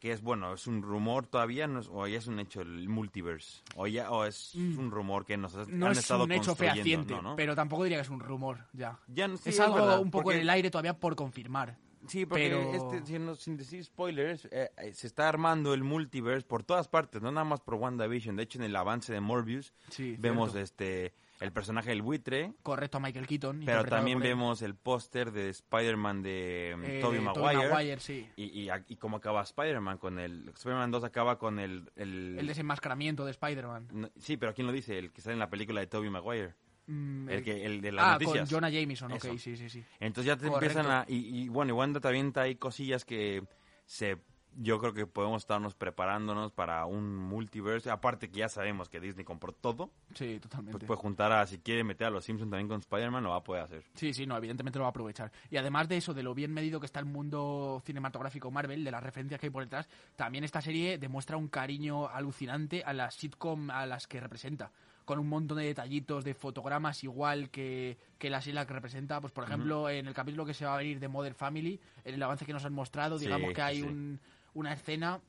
[0.00, 2.88] Que es, bueno, es un rumor todavía, no es- o ya es un hecho el
[2.88, 3.60] multiverse.
[3.76, 4.78] O, ya, o es Mm.
[4.78, 7.22] un rumor que nos No han es estado un hecho construyendo, fehaciente, ¿no?
[7.22, 7.36] ¿no?
[7.36, 8.98] pero tampoco diría que es un rumor, ya.
[9.08, 11.76] Ya sí, es algo verdad, un poco porque- en el aire todavía por confirmar.
[12.06, 15.84] Sí, porque Pero- este, si no- sin decir spoilers, eh, eh, se está armando el
[15.84, 18.36] multiverse por todas partes, no nada más por WandaVision.
[18.36, 20.64] De hecho, en el avance de Morbius Sí, vemos cierto.
[20.64, 23.62] este el personaje del buitre, Correcto a Michael Keaton.
[23.64, 27.68] pero también vemos el póster de Spider-Man de um, Eh, Tobey Tobey Maguire.
[27.72, 28.28] Maguire, sí.
[28.36, 30.48] Y, y, y cómo acaba Spider-Man con el...
[30.50, 31.90] Spider-Man 2 acaba con el...
[31.96, 33.88] El, El desenmascaramiento de Spider-Man.
[33.92, 34.98] no, sí, pero ¿quién lo dice?
[34.98, 36.54] El que sale en la película de Tobey Maguire.
[36.86, 38.48] Mm, El, que, el de las ah, noticias.
[38.50, 39.38] con Jonah Jameson, ok, Eso.
[39.38, 39.84] sí, sí, sí.
[39.98, 40.78] Entonces ya te Correcto.
[40.78, 41.04] empiezan a...
[41.08, 43.42] Y, y, bueno, y Wanda también hay cosillas que
[43.86, 44.18] se...
[44.56, 47.90] Yo creo que podemos estarnos preparándonos para un multiverse.
[47.90, 49.90] Aparte que ya sabemos que Disney compró todo.
[50.14, 50.78] Sí, totalmente.
[50.78, 51.46] Pues puede juntar a...
[51.46, 53.84] Si quiere meter a los Simpsons también con Spider-Man, lo va a poder hacer.
[53.94, 55.30] Sí, sí, no, evidentemente lo va a aprovechar.
[55.50, 58.90] Y además de eso, de lo bien medido que está el mundo cinematográfico Marvel, de
[58.90, 63.14] las referencias que hay por detrás, también esta serie demuestra un cariño alucinante a las
[63.14, 64.72] sitcom a las que representa.
[65.04, 69.20] Con un montón de detallitos, de fotogramas igual que, que la serie que representa.
[69.20, 72.14] Pues por ejemplo, en el capítulo que se va a venir de Modern Family, en
[72.14, 73.82] el avance que nos han mostrado, Sí, digamos que hay sí.
[73.86, 74.20] un-
[74.54, 75.20] una escena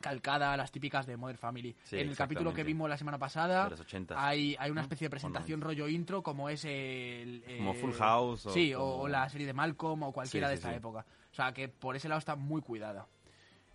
[0.00, 1.76] calcada a las típicas de Modern Family.
[1.84, 4.14] Sí, en el capítulo que vimos la semana pasada, De los 80s.
[4.16, 7.44] hay, hay una especie de presentación rollo intro como es el...
[7.58, 10.74] Como eh, Full House sí, o- la serie de Malcolm o cualquiera Sí, de esta
[10.74, 11.04] época.
[11.30, 13.06] O sea, que por ese lado está muy cuidada.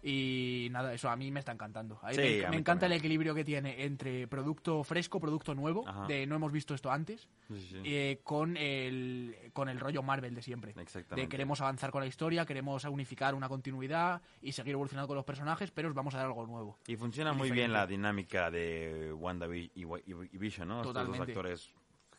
[0.08, 1.98] Y nada, eso a mí me está encantando.
[2.04, 2.92] A mí Sí, me, a me mí encanta también.
[2.92, 6.06] el equilibrio que tiene entre producto fresco, producto nuevo, Ajá.
[6.06, 7.82] de no hemos visto esto antes, Sí, sí.
[7.84, 10.76] eh, con, el, con el rollo Marvel de siempre.
[10.78, 11.22] Exactamente.
[11.24, 15.26] De queremos avanzar con la historia, queremos unificar una continuidad y seguir evolucionando con los
[15.26, 16.78] personajes, pero os vamos a dar algo nuevo.
[16.86, 20.82] Y funciona muy bien la dinámica de Wanda y, y- y Vision, ¿no?
[20.84, 21.72] Estos dos actores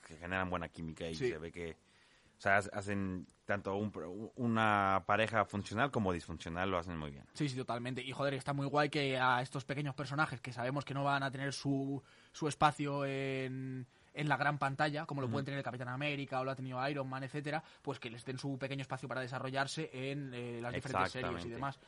[0.08, 1.76] que generan buena química y se ve que
[2.38, 3.92] o sea, hacen tanto un
[4.34, 7.24] una pareja funcional como disfuncional, lo hacen muy bien.
[7.32, 8.02] Sí, sí, totalmente.
[8.02, 11.22] Y joder, está muy guay que a estos pequeños personajes que sabemos que no van
[11.22, 15.64] a tener su, su espacio en, en la gran pantalla, como lo pueden tener el
[15.64, 18.82] Capitán América o lo ha tenido Iron Man, etcétera, pues que les den su pequeño
[18.82, 21.78] espacio para desarrollarse en eh, las diferentes series y demás.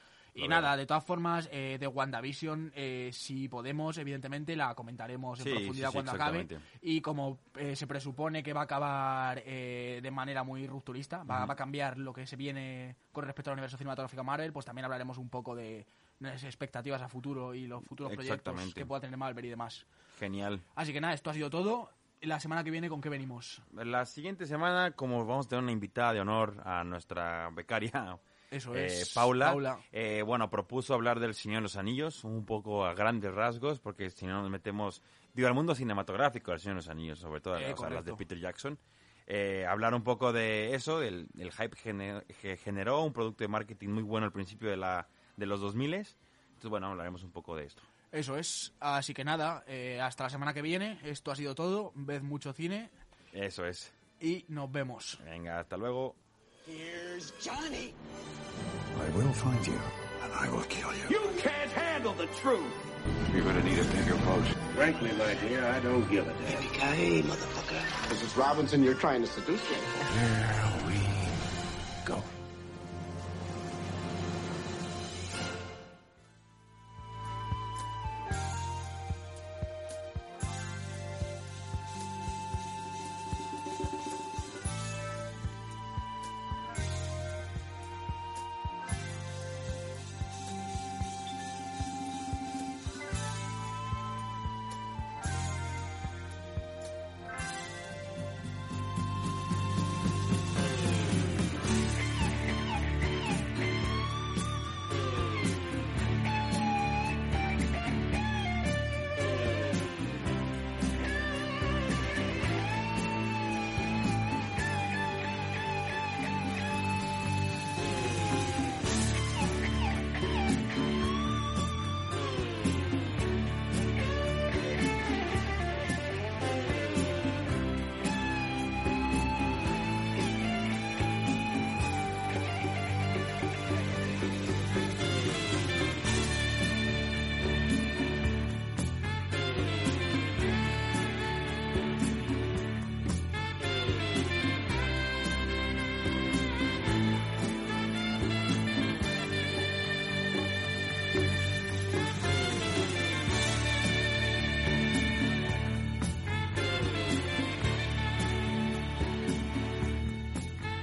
[0.45, 5.45] Y nada, de todas formas, eh, de WandaVision, eh, si podemos, evidentemente la comentaremos en
[5.45, 6.47] Sí, profundidad sí, sí, cuando acabe.
[6.83, 11.45] Y como eh, se presupone que va a acabar eh, de manera muy rupturista, va,
[11.45, 14.85] va a cambiar lo que se viene con respecto al universo cinematográfico Marvel, pues también
[14.85, 15.87] hablaremos un poco de
[16.21, 19.87] las expectativas a futuro y los futuros proyectos que pueda tener Marvel y demás.
[20.19, 20.61] Genial.
[20.75, 21.91] Así que nada, esto ha sido todo.
[22.23, 23.63] la semana que viene, ¿con qué venimos?
[23.73, 28.19] La siguiente semana, como vamos a tener una invitada de honor a nuestra becaria
[28.51, 29.13] Eso eh, es.
[29.13, 29.81] Paula, Paula.
[29.93, 34.11] eh, bueno, propuso hablar del Señor de los Anillos, un poco a grandes rasgos, porque
[34.11, 35.03] si no nos metemos,
[35.35, 38.15] digo, al mundo cinematográfico del Señor de los Anillos, sobre todo Eh, sea, las de.
[38.15, 38.79] Peter Jackson.
[39.27, 41.77] Eh, hablar un poco de eso, el, el hype
[42.41, 45.93] que generó, un producto de marketing muy bueno al principio de, la, de los 2000
[45.93, 47.83] Entonces, bueno, hablaremos un poco de esto.
[48.11, 48.73] Eso es.
[48.81, 50.99] Así que nada, eh, hasta la semana que viene.
[51.05, 51.93] Esto ha sido todo.
[51.95, 52.89] Ved mucho cine
[53.35, 53.93] Eso es.
[54.19, 55.19] y nos vemos.
[55.27, 56.17] Venga, hasta luego.
[56.69, 57.95] Here's Johnny.
[59.01, 59.81] I will find you,
[60.23, 61.05] and I will kill you.
[61.09, 62.61] You can't handle the truth.
[63.33, 64.45] You're gonna need a bigger boat.
[64.75, 66.63] Frankly, my dear, I don't give a damn.
[66.63, 67.81] Yippee ki motherfucker.
[68.11, 68.37] Mrs.
[68.37, 69.77] Robinson, you're trying to seduce me.
[70.19, 71.01] Here we
[72.05, 72.23] go.